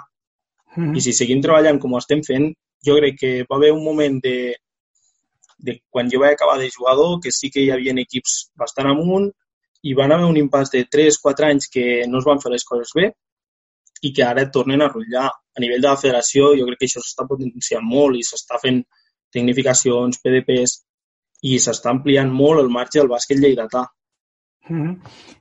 Mm 0.76 0.84
-hmm. 0.84 0.96
I 0.96 1.00
si 1.00 1.12
seguim 1.12 1.40
treballant 1.42 1.78
com 1.78 1.92
ho 1.92 1.98
estem 1.98 2.22
fent, 2.22 2.54
jo 2.86 2.96
crec 2.98 3.18
que 3.20 3.32
va 3.50 3.56
haver 3.56 3.72
un 3.72 3.84
moment 3.84 4.20
de, 4.24 4.36
de 5.58 5.76
quan 5.90 6.10
jo 6.12 6.20
vaig 6.22 6.34
acabar 6.34 6.58
de 6.58 6.70
jugador 6.70 7.18
que 7.22 7.32
sí 7.32 7.50
que 7.50 7.64
hi 7.64 7.70
havia 7.70 7.94
equips 8.04 8.52
bastant 8.56 8.90
amunt 8.90 9.30
i 9.82 9.94
van 9.96 10.12
haver 10.12 10.28
un 10.28 10.36
impàs 10.36 10.72
de 10.72 10.84
3-4 10.96 11.50
anys 11.50 11.68
que 11.74 11.84
no 12.08 12.18
es 12.20 12.28
van 12.28 12.40
fer 12.40 12.52
les 12.52 12.64
coses 12.64 12.92
bé 12.96 13.10
i 14.02 14.12
que 14.16 14.24
ara 14.24 14.50
tornen 14.50 14.82
a 14.82 14.88
rotllar. 14.88 15.30
a 15.56 15.60
nivell 15.60 15.82
de 15.82 15.88
la 15.88 16.00
federació 16.00 16.52
jo 16.56 16.66
crec 16.66 16.78
que 16.78 16.86
això 16.86 17.00
s'està 17.02 17.26
potenciant 17.28 17.82
molt 17.84 18.16
i 18.16 18.22
s'està 18.24 18.56
fent 18.62 18.78
tecnificacions, 19.34 20.20
PDPs, 20.22 20.76
i 21.42 21.58
s'està 21.58 21.90
ampliant 21.90 22.30
molt 22.32 22.60
el 22.62 22.70
marge 22.72 23.00
del 23.00 23.10
bàsquet 23.10 23.40
lleidatà. 23.40 23.82
Mm 24.68 24.80
-hmm. 24.80 24.94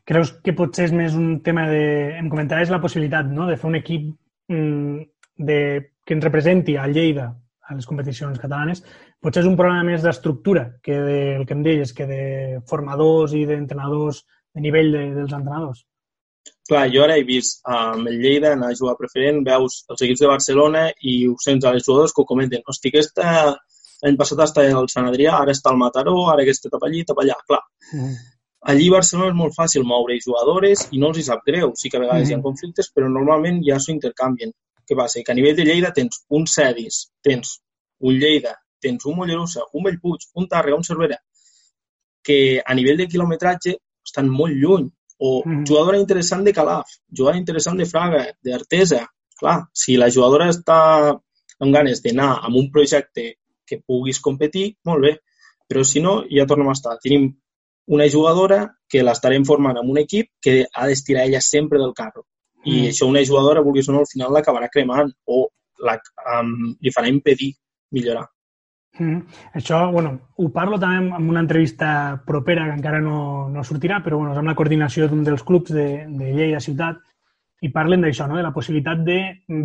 Creus 0.05 0.31
que 0.43 0.53
potser 0.53 0.85
és 0.85 0.91
més 0.91 1.13
un 1.13 1.41
tema 1.43 1.67
de... 1.69 2.17
Em 2.17 2.29
comentaves 2.29 2.69
la 2.69 2.81
possibilitat 2.81 3.25
no? 3.25 3.47
de 3.47 3.57
fer 3.57 3.67
un 3.67 3.75
equip 3.75 4.03
mm, 4.47 4.97
de... 5.37 5.59
que 6.09 6.17
ens 6.17 6.25
representi 6.25 6.73
a 6.73 6.87
Lleida 6.89 7.27
a 7.69 7.75
les 7.77 7.85
competicions 7.85 8.39
catalanes, 8.41 8.81
potser 9.21 9.43
és 9.43 9.49
un 9.49 9.57
problema 9.59 9.85
més 9.85 10.01
d'estructura 10.01 10.63
que 10.81 10.95
del 11.05 11.45
que 11.45 11.53
em 11.53 11.61
deies, 11.67 11.93
que 11.93 12.07
de 12.09 12.23
formadors 12.71 13.35
i 13.37 13.43
d'entrenadors, 13.45 14.23
de 14.57 14.63
nivell 14.65 14.89
de, 14.95 15.03
dels 15.19 15.35
entrenadors. 15.37 15.83
Clar, 16.69 16.87
jo 16.89 17.03
ara 17.05 17.17
he 17.19 17.25
vist 17.27 17.61
amb 17.69 18.09
el 18.09 18.17
Lleida 18.23 18.55
anar 18.55 18.71
a 18.73 18.77
jugar 18.79 18.95
preferent, 18.97 19.43
veus 19.45 19.83
els 19.85 20.01
equips 20.07 20.23
de 20.23 20.31
Barcelona 20.31 20.87
i 21.11 21.13
ho 21.29 21.35
sents 21.43 21.65
a 21.65 21.75
les 21.75 21.85
jugadors 21.85 22.15
que 22.15 22.23
ho 22.23 22.29
comenten. 22.31 22.65
Hosti, 22.65 22.89
aquesta 22.89 23.27
l'any 24.01 24.17
passat 24.17 24.41
està 24.47 24.65
al 24.65 24.89
Sant 24.89 25.09
Adrià, 25.11 25.35
ara 25.43 25.53
està 25.53 25.69
al 25.69 25.77
Mataró, 25.77 26.15
ara 26.33 26.45
aquest 26.45 26.65
tapa 26.71 26.89
allí, 26.89 27.03
tapa 27.05 27.25
allà. 27.25 27.37
Clar, 27.45 27.61
mm. 27.93 28.15
allí 28.73 28.89
a 28.89 28.95
Barcelona 28.95 29.29
és 29.35 29.37
molt 29.43 29.57
fàcil 29.57 29.85
moure 29.85 30.17
jugadores 30.25 30.87
i 30.89 31.03
no 31.03 31.13
els 31.13 31.21
hi 31.21 31.27
sap 31.29 31.45
greu. 31.45 31.75
Sí 31.77 31.93
que 31.93 32.01
a 32.01 32.03
vegades 32.05 32.25
mm. 32.25 32.31
hi 32.31 32.39
ha 32.39 32.47
conflictes, 32.49 32.89
però 32.95 33.13
normalment 33.13 33.61
ja 33.69 33.77
s'ho 33.77 33.93
intercanvien. 33.93 34.55
Què 34.89 34.97
passa? 34.97 35.21
Que 35.21 35.33
a 35.33 35.37
nivell 35.37 35.57
de 35.57 35.65
Lleida 35.67 35.93
tens 35.93 36.23
un 36.33 36.47
Cedis, 36.49 37.03
tens 37.21 37.59
un 38.01 38.17
Lleida, 38.17 38.55
tens 38.81 39.05
un 39.05 39.19
Mollerussa, 39.19 39.67
un 39.77 39.85
Bellpuig, 39.85 40.25
un 40.41 40.47
Tàrrega, 40.49 40.79
un 40.79 40.87
Cervera, 40.87 41.19
que 42.25 42.39
a 42.65 42.75
nivell 42.77 42.97
de 42.97 43.07
quilometratge 43.11 43.75
estan 44.05 44.31
molt 44.33 44.57
lluny. 44.57 44.87
O 45.19 45.41
mm. 45.43 45.65
jugadora 45.67 45.99
interessant 45.99 46.45
de 46.47 46.53
Calaf, 46.55 46.91
jugadora 47.11 47.37
interessant 47.37 47.77
de 47.77 47.85
Fraga, 47.85 48.23
d'Artesa. 48.45 49.03
Clar, 49.39 49.57
si 49.75 49.97
la 49.99 50.07
jugadora 50.11 50.47
està 50.51 50.79
amb 51.11 51.75
ganes 51.75 52.01
d'anar 52.03 52.31
amb 52.47 52.55
un 52.59 52.69
projecte 52.71 53.33
que 53.67 53.81
puguis 53.85 54.21
competir, 54.23 54.71
molt 54.87 55.05
bé. 55.05 55.13
Però 55.69 55.83
si 55.85 56.01
no, 56.01 56.21
ja 56.31 56.47
tornem 56.49 56.71
a 56.71 56.75
estar. 56.77 56.95
Tenim 57.03 57.27
una 57.93 58.07
jugadora 58.09 58.63
que 58.89 59.03
l'estarem 59.05 59.45
formant 59.45 59.77
amb 59.77 59.91
un 59.91 59.99
equip 60.01 60.31
que 60.41 60.63
ha 60.71 60.87
d'estirar 60.87 61.27
ella 61.27 61.41
sempre 61.45 61.81
del 61.81 61.93
carro. 61.97 62.25
I 62.65 62.73
mm. 62.73 62.89
això 62.91 63.07
una 63.07 63.23
jugadora, 63.25 63.63
vulguis 63.65 63.87
o 63.89 63.95
no, 63.95 64.03
al 64.03 64.11
final 64.11 64.33
l'acabarà 64.35 64.67
cremant 64.73 65.11
o 65.27 65.45
la, 65.85 65.95
um, 66.39 66.73
li 66.81 66.91
farà 66.91 67.11
impedir 67.11 67.53
millorar. 67.95 68.25
Mm. 68.99 69.19
Això, 69.55 69.79
bueno, 69.93 70.15
ho 70.35 70.49
parlo 70.51 70.79
també 70.81 71.15
en 71.15 71.29
una 71.29 71.43
entrevista 71.45 71.91
propera 72.25 72.65
que 72.67 72.75
encara 72.79 72.99
no, 73.03 73.47
no 73.51 73.63
sortirà, 73.63 74.01
però 74.03 74.17
bueno, 74.19 74.33
és 74.33 74.41
amb 74.41 74.51
la 74.51 74.57
coordinació 74.59 75.07
d'un 75.07 75.23
dels 75.23 75.45
clubs 75.45 75.71
de, 75.71 75.87
de 76.09 76.33
Lleida 76.35 76.59
Ciutat 76.63 76.99
i 77.63 77.71
parlen 77.75 78.03
d'això, 78.03 78.27
no? 78.27 78.39
de 78.39 78.43
la 78.43 78.55
possibilitat 78.55 79.05
de 79.07 79.19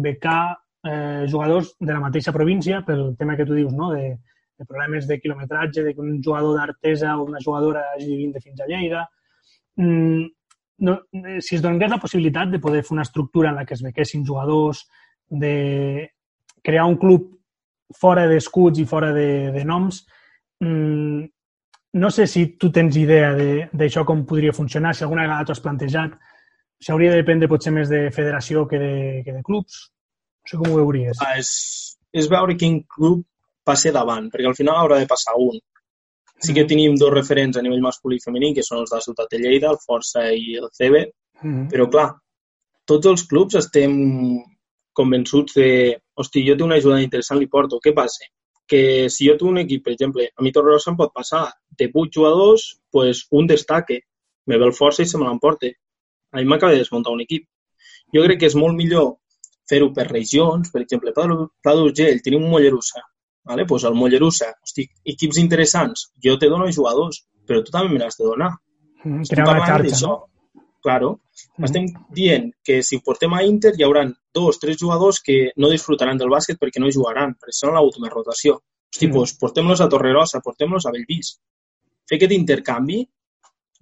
becar 0.05 0.55
eh, 0.85 1.25
jugadors 1.31 1.75
de 1.81 1.93
la 1.93 2.03
mateixa 2.03 2.35
província 2.37 2.83
pel 2.87 3.15
tema 3.19 3.37
que 3.37 3.47
tu 3.49 3.57
dius, 3.59 3.73
no? 3.75 3.91
de, 3.95 4.15
de 4.59 4.67
problemes 4.67 5.09
de 5.09 5.19
quilometratge, 5.21 5.83
de 5.83 5.95
que 5.95 6.01
un 6.01 6.23
jugador 6.23 6.59
d'Artesa 6.59 7.17
o 7.19 7.25
una 7.25 7.43
jugadora 7.45 7.85
hagi 7.95 8.31
de 8.33 8.41
fins 8.41 8.61
a 8.61 8.71
Lleida. 8.71 9.09
Mm, 9.77 10.31
no, 10.79 10.99
si 11.41 11.57
es 11.57 11.63
donés 11.63 11.91
la 11.91 12.01
possibilitat 12.03 12.51
de 12.51 12.61
poder 12.61 12.83
fer 12.83 12.95
una 12.97 13.07
estructura 13.07 13.51
en 13.51 13.61
la 13.61 13.65
que 13.67 13.75
es 13.75 13.83
bequessin 13.83 14.27
jugadors, 14.27 14.87
de 15.29 16.11
crear 16.63 16.85
un 16.87 16.97
club 16.97 17.31
fora 17.95 18.27
d'escuts 18.27 18.81
i 18.81 18.87
fora 18.89 19.13
de, 19.13 19.53
de 19.55 19.65
noms, 19.65 20.05
mm, 20.61 21.25
no 21.95 22.11
sé 22.11 22.27
si 22.27 22.47
tu 22.59 22.73
tens 22.75 22.97
idea 22.99 23.31
d'això 23.73 24.03
com 24.05 24.25
podria 24.27 24.53
funcionar, 24.53 24.95
si 24.95 25.05
alguna 25.05 25.29
vegada 25.29 25.47
t'ho 25.47 25.55
has 25.55 25.63
plantejat, 25.63 26.17
si 26.81 26.93
hauria 26.93 27.13
de 27.13 27.21
dependre 27.23 27.49
potser 27.49 27.73
més 27.73 27.89
de 27.89 28.09
federació 28.13 28.67
que 28.67 28.81
de, 28.81 28.95
que 29.25 29.33
de 29.33 29.43
clubs. 29.47 29.77
No 30.45 30.51
sé 30.51 30.59
com 30.61 30.73
ho 30.73 30.81
veuries. 30.83 31.21
Ah, 31.23 31.39
és, 31.39 31.53
és 32.13 32.27
veure 32.29 32.57
quin 32.61 32.83
club 32.97 33.23
passi 33.65 33.93
davant, 33.95 34.27
perquè 34.33 34.51
al 34.51 34.59
final 34.59 34.81
haurà 34.81 34.99
de 35.01 35.09
passar 35.09 35.37
un. 35.41 35.57
Sí 36.43 36.55
que 36.55 36.67
tenim 36.69 36.97
dos 36.99 37.13
referents 37.13 37.57
a 37.57 37.63
nivell 37.63 37.83
masculí 37.85 38.19
i 38.19 38.25
femení, 38.25 38.53
que 38.55 38.65
són 38.67 38.81
els 38.83 38.91
de 38.91 38.99
la 38.99 39.05
Ciutat 39.05 39.31
de 39.31 39.39
Lleida, 39.39 39.71
el 39.71 39.81
Força 39.81 40.27
i 40.33 40.57
el 40.61 40.69
CB, 40.75 41.05
mm 41.43 41.53
-hmm. 41.53 41.69
però 41.71 41.89
clar, 41.91 42.09
tots 42.85 43.07
els 43.07 43.23
clubs 43.31 43.55
estem 43.55 43.93
convençuts 44.93 45.55
de, 45.55 45.99
hosti, 46.15 46.45
jo 46.47 46.57
tinc 46.57 46.67
una 46.69 46.79
ajuda 46.81 47.03
interessant, 47.03 47.41
li 47.41 47.51
porto. 47.51 47.81
Què 47.85 47.95
passa? 47.95 48.29
Que 48.71 49.09
si 49.11 49.29
jo 49.29 49.37
tinc 49.37 49.51
un 49.51 49.59
equip, 49.59 49.85
per 49.85 49.93
exemple, 49.93 50.29
a 50.35 50.43
mi 50.43 50.53
Torrerosa 50.53 50.91
em 50.91 50.97
pot 50.97 51.13
passar 51.13 51.51
de 51.79 51.91
8 51.93 52.11
jugadors, 52.15 52.81
pues 52.91 53.27
un 53.31 53.47
destaque, 53.47 54.01
me 54.47 54.59
ve 54.59 54.65
el 54.65 54.73
força 54.73 55.03
i 55.03 55.07
se 55.07 55.19
me 55.19 55.27
l'emporta. 55.27 55.69
A 56.33 56.39
mi 56.39 56.45
m'acaba 56.45 56.73
de 56.73 56.79
desmuntar 56.79 57.13
un 57.13 57.21
equip. 57.21 57.47
Jo 58.15 58.23
crec 58.25 58.41
que 58.41 58.47
és 58.47 58.55
molt 58.55 58.77
millor 58.77 59.17
fer-ho 59.69 59.91
per 59.97 60.07
regions, 60.11 60.71
per 60.71 60.83
exemple, 60.83 61.13
Pla 61.15 61.75
d'Urgell, 61.75 62.21
tenim 62.23 62.45
un 62.45 62.51
Mollerussa, 62.51 63.01
vale? 63.45 63.67
pues 63.67 63.85
el 63.85 63.95
Mollerussa, 63.95 64.53
hosti, 64.63 64.87
equips 65.05 65.39
interessants, 65.39 66.11
jo 66.23 66.37
te 66.39 66.49
dono 66.49 66.71
jugadors, 66.73 67.25
però 67.47 67.63
tu 67.63 67.73
també 67.75 67.93
me 67.93 68.01
n'has 68.01 68.17
de 68.19 68.25
donar. 68.25 68.53
Mm, 69.05 69.27
crear 69.29 69.49
una 69.51 69.67
xarxa, 69.67 70.07
no? 70.07 70.63
Claro. 70.85 71.11
Mm. 71.57 71.65
Estem 71.69 71.87
dient 72.17 72.51
que 72.65 72.83
si 72.83 73.01
portem 73.05 73.33
a 73.35 73.43
Inter 73.45 73.75
hi 73.77 73.85
haurà 73.85 74.05
dos, 74.35 74.59
tres 74.61 74.79
jugadors 74.81 75.21
que 75.25 75.53
no 75.57 75.71
disfrutaran 75.73 76.21
del 76.21 76.33
bàsquet 76.33 76.61
perquè 76.61 76.81
no 76.81 76.93
jugaran, 76.93 77.37
perquè 77.39 77.57
són 77.57 77.77
l'última 77.77 78.13
rotació. 78.13 78.59
Hosti, 78.93 79.09
mm. 79.09 79.13
pues, 79.13 79.37
portem-los 79.41 79.81
a 79.81 79.89
Torrerosa, 79.93 80.43
portem-los 80.45 80.87
a 80.87 80.93
Bellvís. 80.95 81.37
Fer 82.09 82.19
aquest 82.19 82.37
intercanvi 82.37 83.05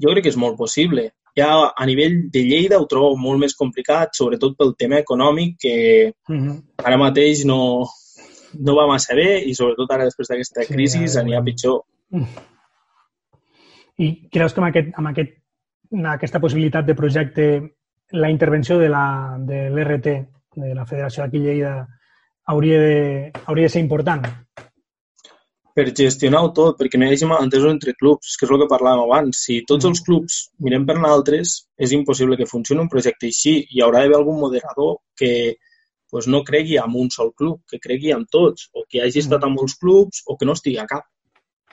jo 0.02 0.10
crec 0.10 0.26
que 0.26 0.32
és 0.32 0.38
molt 0.38 0.56
possible 0.58 1.10
ja 1.36 1.72
a 1.72 1.86
nivell 1.86 2.30
de 2.32 2.42
Lleida 2.44 2.78
ho 2.80 2.86
trobo 2.88 3.16
molt 3.16 3.40
més 3.40 3.54
complicat, 3.56 4.12
sobretot 4.16 4.56
pel 4.58 4.74
tema 4.78 5.00
econòmic, 5.00 5.56
que 5.58 5.76
mhm. 6.28 6.48
-huh. 6.48 6.56
ara 6.84 6.98
mateix 6.98 7.44
no, 7.44 7.88
no 8.58 8.74
va 8.78 8.88
massa 8.90 9.16
bé 9.18 9.42
i 9.48 9.54
sobretot 9.56 9.92
ara 9.94 10.08
després 10.08 10.30
d'aquesta 10.30 10.66
sí, 10.66 10.72
crisi 10.72 11.04
ja, 11.06 11.20
anirà 11.22 11.42
pitjor. 11.46 11.80
I 14.02 14.08
creus 14.32 14.54
que 14.54 14.62
amb, 14.62 14.68
aquest, 14.70 14.92
amb 14.98 15.12
aquest, 15.12 15.38
aquesta 16.16 16.40
possibilitat 16.42 16.88
de 16.88 16.98
projecte 16.98 17.48
la 18.12 18.30
intervenció 18.30 18.78
de 18.78 18.90
l'RT, 18.92 20.06
de, 20.06 20.16
de 20.66 20.74
la 20.76 20.86
Federació 20.86 21.24
d'aquí 21.24 21.40
Lleida, 21.40 21.76
hauria 22.52 22.80
de, 22.80 23.32
hauria 23.46 23.70
de 23.70 23.72
ser 23.72 23.84
important? 23.84 24.26
per 25.72 25.86
gestionar-ho 25.96 26.50
tot, 26.56 26.76
perquè 26.78 26.98
no 27.00 27.06
hi 27.08 27.14
hagi 27.14 27.28
malentesos 27.28 27.70
entre 27.72 27.94
clubs, 27.96 28.36
que 28.36 28.46
és 28.46 28.52
el 28.52 28.60
que 28.62 28.68
parlàvem 28.70 29.06
abans. 29.06 29.42
Si 29.46 29.62
tots 29.68 29.88
els 29.88 30.02
clubs 30.04 30.38
mirem 30.64 30.84
per 30.88 30.98
altres, 31.08 31.54
és 31.78 31.94
impossible 31.96 32.36
que 32.36 32.48
funcioni 32.50 32.84
un 32.84 32.90
projecte 32.92 33.30
així. 33.30 33.54
Hi 33.72 33.84
haurà 33.84 34.02
d'haver 34.02 34.18
algun 34.18 34.40
moderador 34.40 34.98
que 35.16 35.32
pues, 36.12 36.28
no 36.28 36.42
cregui 36.44 36.76
en 36.76 36.92
un 37.02 37.08
sol 37.10 37.32
club, 37.34 37.62
que 37.68 37.80
cregui 37.80 38.10
en 38.12 38.26
tots, 38.26 38.68
o 38.76 38.84
que 38.88 39.00
hagi 39.00 39.22
estat 39.22 39.46
en 39.48 39.54
molts 39.56 39.78
clubs, 39.80 40.20
o 40.28 40.36
que 40.36 40.48
no 40.48 40.52
estigui 40.58 40.76
a 40.82 40.86
cap. 40.86 41.06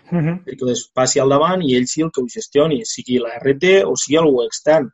Uh 0.10 0.18
-huh. 0.18 0.38
perquè 0.46 0.72
es 0.72 0.88
passi 0.90 1.20
al 1.20 1.30
davant 1.30 1.62
i 1.62 1.76
ell 1.78 1.86
sí 1.86 2.02
el 2.02 2.10
que 2.10 2.22
ho 2.22 2.28
gestioni, 2.28 2.80
sigui 2.84 3.20
la 3.20 3.36
RT 3.38 3.84
o 3.86 3.96
sigui 3.96 4.18
algú 4.18 4.42
extern. 4.44 4.88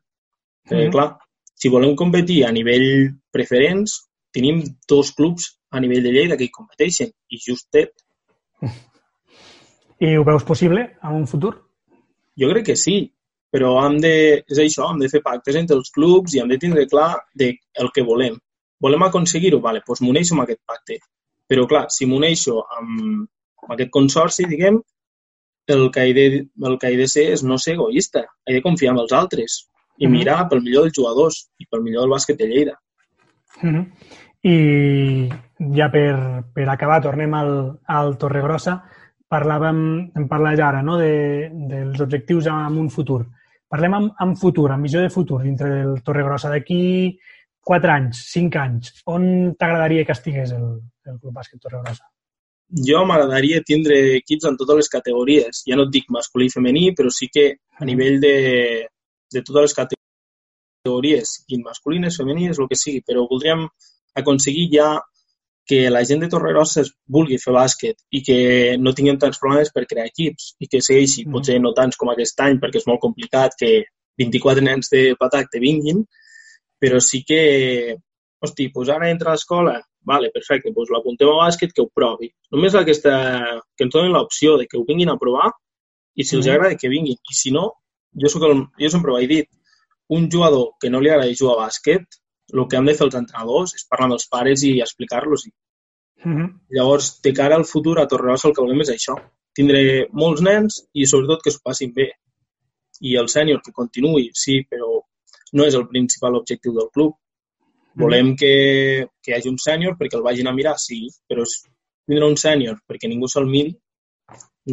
Uh 0.72 0.78
-huh. 0.78 0.92
clar, 0.92 1.18
si 1.54 1.70
volem 1.70 1.96
competir 1.96 2.44
a 2.46 2.52
nivell 2.52 3.14
preferents, 3.32 3.92
tenim 4.32 4.64
dos 4.88 5.12
clubs 5.12 5.60
a 5.70 5.80
nivell 5.80 6.04
de 6.04 6.12
Lleida 6.12 6.38
que 6.38 6.46
hi 6.46 6.52
competeixen, 6.52 7.12
i 7.30 7.38
justet. 7.38 7.92
I 10.00 10.18
ho 10.18 10.24
veus 10.24 10.44
possible 10.44 10.98
en 11.04 11.14
un 11.14 11.28
futur? 11.28 11.54
Jo 12.36 12.50
crec 12.50 12.66
que 12.66 12.76
sí, 12.76 13.14
però 13.52 13.70
hem 13.86 14.00
de, 14.04 14.44
és 14.52 14.60
això, 14.60 14.90
hem 14.92 15.00
de 15.00 15.10
fer 15.10 15.22
pactes 15.24 15.56
entre 15.56 15.78
els 15.78 15.92
clubs 15.96 16.34
i 16.34 16.40
hem 16.40 16.50
de 16.52 16.58
tindre 16.58 16.88
clar 16.92 17.14
de 17.34 17.54
el 17.80 17.92
que 17.96 18.04
volem. 18.04 18.36
Volem 18.82 19.06
aconseguir-ho? 19.06 19.62
Vale, 19.64 19.82
doncs 19.86 20.02
m'uneixo 20.04 20.36
amb 20.36 20.46
aquest 20.46 20.62
pacte. 20.66 21.00
Però, 21.48 21.66
clar, 21.70 21.86
si 21.94 22.08
m'uneixo 22.10 22.60
amb, 22.80 23.26
amb 23.64 23.76
aquest 23.76 23.92
consorci, 23.94 24.48
diguem, 24.50 24.82
el 25.76 25.88
que, 25.92 26.04
he 26.06 26.14
de, 26.14 26.26
el 26.70 26.78
que 26.82 26.92
he 26.94 26.98
de 26.98 27.08
ser 27.10 27.30
és 27.34 27.44
no 27.44 27.58
ser 27.58 27.74
egoista. 27.76 28.26
He 28.46 28.58
de 28.58 28.66
confiar 28.66 28.94
en 28.94 29.02
els 29.02 29.14
altres 29.14 29.64
i 29.98 30.06
-hmm. 30.06 30.12
mirar 30.12 30.50
pel 30.50 30.62
millor 30.62 30.84
dels 30.84 30.98
jugadors 30.98 31.50
i 31.58 31.66
pel 31.66 31.82
millor 31.82 32.04
del 32.04 32.14
bàsquet 32.14 32.38
de 32.38 32.48
Lleida. 32.48 32.76
Mm 33.62 33.74
-hmm. 33.74 33.86
I 34.44 35.30
ja 35.76 35.90
per, 35.90 36.44
per 36.54 36.70
acabar, 36.70 37.02
tornem 37.02 37.34
al, 37.34 37.80
al 37.88 38.18
Torregrossa 38.18 38.84
parlàvem, 39.36 39.80
em 40.16 40.28
parles 40.30 40.60
ara 40.62 40.82
no? 40.86 40.98
de, 41.02 41.50
dels 41.70 42.02
objectius 42.02 42.48
en 42.52 42.78
un 42.78 42.90
futur. 42.94 43.24
Parlem 43.70 43.98
amb, 43.98 44.12
amb 44.22 44.38
futur, 44.38 44.70
amb 44.72 44.86
visió 44.86 45.02
de 45.02 45.10
futur, 45.10 45.42
dintre 45.44 45.72
del 45.72 46.02
Torregrossa. 46.06 46.52
D'aquí 46.54 47.18
4 47.66 47.94
anys, 47.94 48.22
5 48.34 48.60
anys, 48.62 48.92
on 49.10 49.24
t'agradaria 49.60 50.06
que 50.06 50.14
estigués 50.14 50.54
el, 50.54 50.68
el 51.10 51.18
Club 51.18 51.34
Bàsquet 51.34 51.62
Torregrossa? 51.64 52.06
Jo 52.86 53.04
m'agradaria 53.06 53.64
tindre 53.66 53.98
equips 54.20 54.48
en 54.50 54.58
totes 54.60 54.80
les 54.82 54.92
categories. 54.92 55.64
Ja 55.70 55.78
no 55.78 55.86
et 55.88 55.94
dic 55.94 56.08
masculí 56.14 56.50
i 56.50 56.54
femení, 56.54 56.86
però 56.98 57.12
sí 57.14 57.30
que 57.34 57.46
a 57.80 57.88
nivell 57.90 58.20
de, 58.22 58.36
de 59.34 59.44
totes 59.46 59.68
les 59.68 59.76
categories, 59.82 61.36
i 61.50 61.62
masculines, 61.62 62.18
femenines, 62.22 62.62
el 62.62 62.70
que 62.70 62.80
sigui, 62.80 63.04
però 63.06 63.26
voldríem 63.30 63.66
aconseguir 64.22 64.70
ja 64.74 64.90
que 65.66 65.90
la 65.90 66.04
gent 66.06 66.22
de 66.22 66.30
Torregrossa 66.30 66.84
vulgui 67.10 67.40
fer 67.42 67.54
bàsquet 67.56 67.98
i 68.14 68.22
que 68.26 68.38
no 68.78 68.94
tinguem 68.94 69.18
tants 69.22 69.42
problemes 69.42 69.72
per 69.74 69.88
crear 69.90 70.06
equips 70.12 70.54
i 70.62 70.70
que 70.70 70.82
segueixi, 70.86 71.26
mm. 71.26 71.34
potser 71.34 71.58
no 71.62 71.74
tants 71.78 71.98
com 71.98 72.12
aquest 72.14 72.46
any 72.46 72.60
perquè 72.62 72.82
és 72.82 72.88
molt 72.90 73.02
complicat 73.02 73.58
que 73.58 73.72
24 74.22 74.64
nens 74.64 74.92
de 74.94 75.08
patac 75.20 75.50
te 75.52 75.62
vinguin, 75.64 76.06
però 76.86 77.02
sí 77.02 77.24
que, 77.26 77.98
hosti, 78.46 78.70
pues 78.70 78.90
ara 78.94 79.10
entra 79.10 79.32
a 79.32 79.36
l'escola, 79.36 79.80
vale, 80.06 80.30
perfecte, 80.34 80.72
doncs 80.72 80.92
l'apuntem 80.94 81.32
a 81.32 81.40
bàsquet, 81.42 81.74
que 81.74 81.82
ho 81.82 81.90
provi. 81.90 82.30
Només 82.54 82.76
aquesta, 82.78 83.16
que 83.76 83.88
ens 83.88 83.94
donin 83.94 84.14
l'opció 84.14 84.58
de 84.60 84.68
que 84.70 84.78
ho 84.78 84.86
vinguin 84.86 85.10
a 85.10 85.18
provar 85.18 85.50
i 86.16 86.24
si 86.24 86.36
els 86.38 86.46
Mhm. 86.46 86.54
agrada 86.54 86.78
que 86.78 86.90
vinguin. 86.90 87.18
I 87.18 87.34
si 87.34 87.52
no, 87.52 87.72
jo, 88.14 88.30
soc 88.30 88.44
el, 88.44 88.68
jo 88.80 88.90
sempre 88.90 89.12
ho 89.12 89.18
he 89.18 89.28
dit, 89.28 89.50
un 90.10 90.30
jugador 90.30 90.76
que 90.80 90.90
no 90.90 91.00
li 91.02 91.10
agrada 91.10 91.34
jugar 91.34 91.58
a 91.58 91.68
bàsquet, 91.68 92.06
el 92.54 92.68
que 92.70 92.78
han 92.78 92.86
de 92.86 92.94
fer 92.94 93.08
els 93.08 93.16
entrenadors 93.16 93.74
és 93.74 93.88
parlar 93.90 94.06
amb 94.06 94.14
els 94.14 94.28
pares 94.30 94.64
i 94.64 94.80
explicar-los. 94.80 95.48
Mhm. 96.24 96.62
Llavors, 96.70 97.22
de 97.22 97.34
cara 97.34 97.56
al 97.56 97.66
futur, 97.66 98.00
a 98.00 98.08
Torregrossa 98.08 98.48
el 98.50 98.54
que 98.54 98.62
volem 98.62 98.82
és 98.82 98.90
això. 98.90 99.16
Tindré 99.56 100.08
molts 100.12 100.42
nens 100.42 100.88
i 100.94 101.06
sobretot 101.06 101.42
que 101.42 101.52
s'ho 101.52 101.60
passin 101.64 101.92
bé. 101.94 102.12
I 103.02 103.18
el 103.18 103.28
sènior 103.28 103.62
que 103.64 103.72
continuï, 103.72 104.30
sí, 104.34 104.62
però 104.70 105.02
no 105.56 105.66
és 105.66 105.76
el 105.80 105.88
principal 105.88 106.36
objectiu 106.38 106.74
del 106.76 106.90
club. 106.94 107.16
Volem 107.96 108.34
que, 108.36 109.08
que 109.24 109.32
hi 109.32 109.36
hagi 109.38 109.48
un 109.50 109.58
sènior 109.62 109.96
perquè 109.96 110.18
el 110.20 110.24
vagin 110.26 110.50
a 110.52 110.54
mirar, 110.56 110.76
sí, 110.82 111.06
però 111.30 111.46
és 111.48 111.54
tindre 112.06 112.28
un 112.28 112.36
sènior 112.38 112.82
perquè 112.86 113.08
ningú 113.08 113.30
se'l 113.32 113.48
miri 113.48 113.72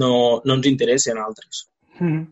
no, 0.01 0.41
no 0.45 0.55
ens 0.59 0.67
interessa 0.67 1.13
en 1.13 1.21
altres. 1.23 1.67
Mhm. 2.01 2.23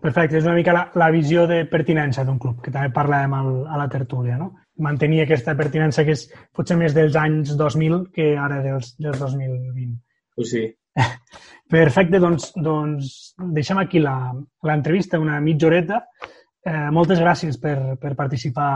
Perfecte, 0.00 0.38
és 0.38 0.44
una 0.44 0.54
mica 0.56 0.72
la, 0.72 0.82
la 0.96 1.10
visió 1.12 1.46
de 1.48 1.62
pertinença 1.68 2.24
d'un 2.24 2.38
club, 2.40 2.60
que 2.64 2.72
també 2.72 2.88
parlàvem 2.94 3.32
al, 3.36 3.50
a 3.68 3.78
la 3.80 3.88
tertúlia, 3.92 4.36
no? 4.40 4.50
Mantenir 4.80 5.22
aquesta 5.24 5.52
pertinença 5.56 6.04
que 6.04 6.14
és 6.16 6.22
potser 6.56 6.76
més 6.80 6.94
dels 6.96 7.16
anys 7.20 7.52
2000 7.58 8.06
que 8.14 8.30
ara 8.40 8.62
dels, 8.64 8.94
dels 9.00 9.18
2020. 9.20 9.98
Pues 10.36 10.52
sí. 10.54 10.62
Perfecte, 11.76 12.18
doncs, 12.22 12.50
doncs 12.56 13.10
deixem 13.56 13.78
aquí 13.82 14.00
la- 14.00 14.32
l'entrevista, 14.68 15.20
una 15.20 15.40
mitja 15.44 15.68
horeta. 15.68 16.00
Eh, 16.60 16.90
moltes 16.92 17.20
gràcies 17.22 17.56
per, 17.60 17.96
per 18.00 18.12
participar 18.18 18.72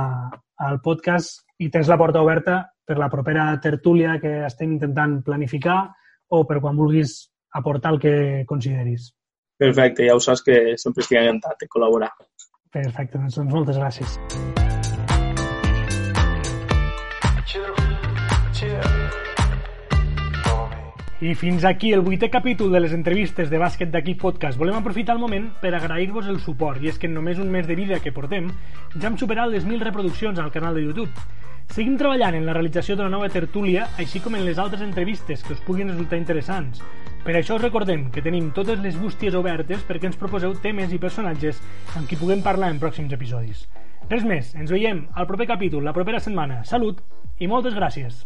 al 0.64 0.80
podcast 0.84 1.42
i 1.60 1.68
tens 1.72 1.90
la 1.90 1.98
porta 2.00 2.22
oberta 2.24 2.62
per 2.84 2.96
la 2.96 3.10
propera 3.12 3.50
tertúlia 3.60 4.16
que 4.22 4.38
estem 4.46 4.72
intentant 4.76 5.18
planificar 5.26 5.82
o 6.32 6.44
per 6.48 6.60
quan 6.64 6.80
vulguis 6.80 7.18
aportar 7.54 7.94
el 7.94 8.00
que 8.00 8.16
consideris. 8.48 9.12
Perfecte, 9.60 10.08
ja 10.08 10.16
ho 10.16 10.20
saps 10.20 10.42
que 10.42 10.58
sempre 10.80 11.04
estic 11.04 11.20
encantat 11.20 11.60
de 11.60 11.70
col·laborar. 11.70 12.10
Perfecte, 12.74 13.20
doncs, 13.20 13.38
doncs 13.38 13.54
moltes 13.54 13.78
gràcies. 13.78 14.53
I 21.22 21.30
fins 21.38 21.62
aquí 21.64 21.92
el 21.94 22.00
vuitè 22.02 22.26
capítol 22.26 22.72
de 22.74 22.80
les 22.82 22.92
entrevistes 22.92 23.46
de 23.46 23.58
bàsquet 23.62 23.92
d'aquí 23.92 24.16
podcast. 24.18 24.58
Volem 24.58 24.74
aprofitar 24.74 25.14
el 25.14 25.20
moment 25.22 25.46
per 25.62 25.70
agrair-vos 25.76 26.26
el 26.26 26.40
suport, 26.42 26.82
i 26.82 26.90
és 26.90 26.98
que 26.98 27.06
en 27.06 27.14
només 27.14 27.38
un 27.38 27.52
mes 27.54 27.68
de 27.68 27.76
vida 27.78 28.00
que 28.02 28.12
portem 28.12 28.48
ja 28.96 29.06
hem 29.06 29.18
superat 29.20 29.52
les 29.52 29.62
1.000 29.62 29.86
reproduccions 29.86 30.42
al 30.42 30.50
canal 30.50 30.74
de 30.74 30.82
YouTube. 30.82 31.14
Seguim 31.70 31.94
treballant 31.96 32.34
en 32.34 32.44
la 32.44 32.52
realització 32.58 32.98
d'una 32.98 33.14
nova 33.14 33.30
tertúlia, 33.30 33.86
així 33.96 34.18
com 34.20 34.34
en 34.34 34.42
les 34.44 34.58
altres 34.58 34.82
entrevistes 34.82 35.46
que 35.46 35.54
us 35.54 35.62
puguin 35.62 35.94
resultar 35.94 36.18
interessants. 36.18 36.82
Per 37.22 37.38
això 37.38 37.56
us 37.56 37.62
recordem 37.62 38.10
que 38.10 38.22
tenim 38.22 38.50
totes 38.50 38.82
les 38.82 38.98
bústies 38.98 39.38
obertes 39.38 39.86
perquè 39.86 40.10
ens 40.10 40.18
proposeu 40.18 40.58
temes 40.66 40.92
i 40.92 40.98
personatges 40.98 41.62
amb 41.94 42.10
qui 42.10 42.18
puguem 42.18 42.42
parlar 42.42 42.74
en 42.74 42.82
pròxims 42.82 43.14
episodis. 43.14 43.68
Res 44.10 44.26
més, 44.26 44.50
ens 44.58 44.74
veiem 44.74 45.06
al 45.14 45.30
proper 45.30 45.46
capítol, 45.54 45.86
la 45.86 45.94
propera 45.94 46.18
setmana. 46.20 46.64
Salut 46.66 47.06
i 47.38 47.46
moltes 47.46 47.78
gràcies. 47.78 48.24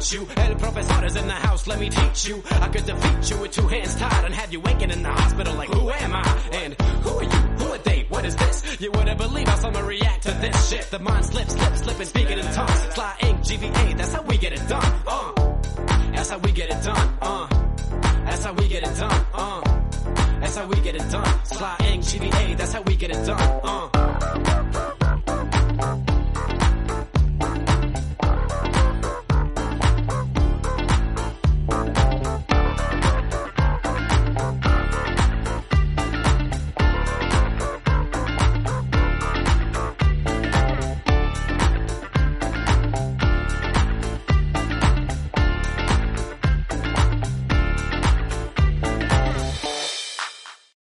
Minute, 0.00 0.12
you. 0.12 0.42
El 0.42 0.54
professor 0.56 1.04
is 1.04 1.16
in 1.16 1.26
the 1.26 1.34
house, 1.34 1.66
let 1.66 1.78
me 1.78 1.90
teach 1.90 2.28
you. 2.28 2.42
I 2.50 2.68
could 2.68 2.86
defeat 2.86 3.30
you 3.30 3.38
with 3.38 3.52
two 3.52 3.66
hands 3.68 3.94
tied 3.96 4.24
and 4.24 4.34
have 4.34 4.52
you 4.52 4.60
waking 4.60 4.90
in 4.90 5.02
the 5.02 5.10
hospital 5.10 5.54
like, 5.54 5.68
who 5.68 5.90
am 5.90 6.12
I? 6.14 6.48
And 6.52 6.74
who 6.74 7.18
are 7.18 7.22
you? 7.22 7.28
Who 7.28 7.72
are 7.72 7.78
they? 7.78 8.06
What 8.08 8.24
is 8.24 8.36
this? 8.36 8.80
You 8.80 8.90
wouldn't 8.92 9.18
believe 9.18 9.48
how 9.48 9.56
someone 9.56 9.84
react 9.84 10.22
to 10.24 10.32
this 10.32 10.70
shit. 10.70 10.90
The 10.90 10.98
mind 10.98 11.26
slips, 11.26 11.52
slips, 11.54 11.80
slipping, 11.80 12.06
speaking 12.06 12.38
in 12.38 12.44
tongues. 12.52 12.84
Fly 12.94 13.16
ink, 13.20 13.40
GVA, 13.40 13.96
that's 13.96 14.14
how 14.14 14.22
we 14.22 14.38
get 14.38 14.52
it 14.52 14.68
done. 14.68 15.02
Uh, 15.06 15.32
that's 16.12 16.30
how 16.30 16.38
we 16.38 16.52
get 16.52 16.70
it 16.70 16.82
done. 16.82 17.18
Uh, 17.20 17.46
that's 18.24 18.44
how 18.44 18.52
we 18.54 18.68
get 18.68 18.82
it 18.82 18.96
done. 18.96 19.26
Uh, 19.34 19.80
that's 20.40 20.56
how 20.56 20.66
we 20.66 20.80
get 20.80 20.94
it 20.94 21.10
done. 21.10 21.44
Sly 21.44 21.76
ink, 21.90 22.04
GVA, 22.04 22.56
that's 22.56 22.72
how 22.72 22.82
we 22.82 22.96
get 22.96 23.10
it 23.10 23.26
done. 23.26 23.60
Uh. 23.62 24.09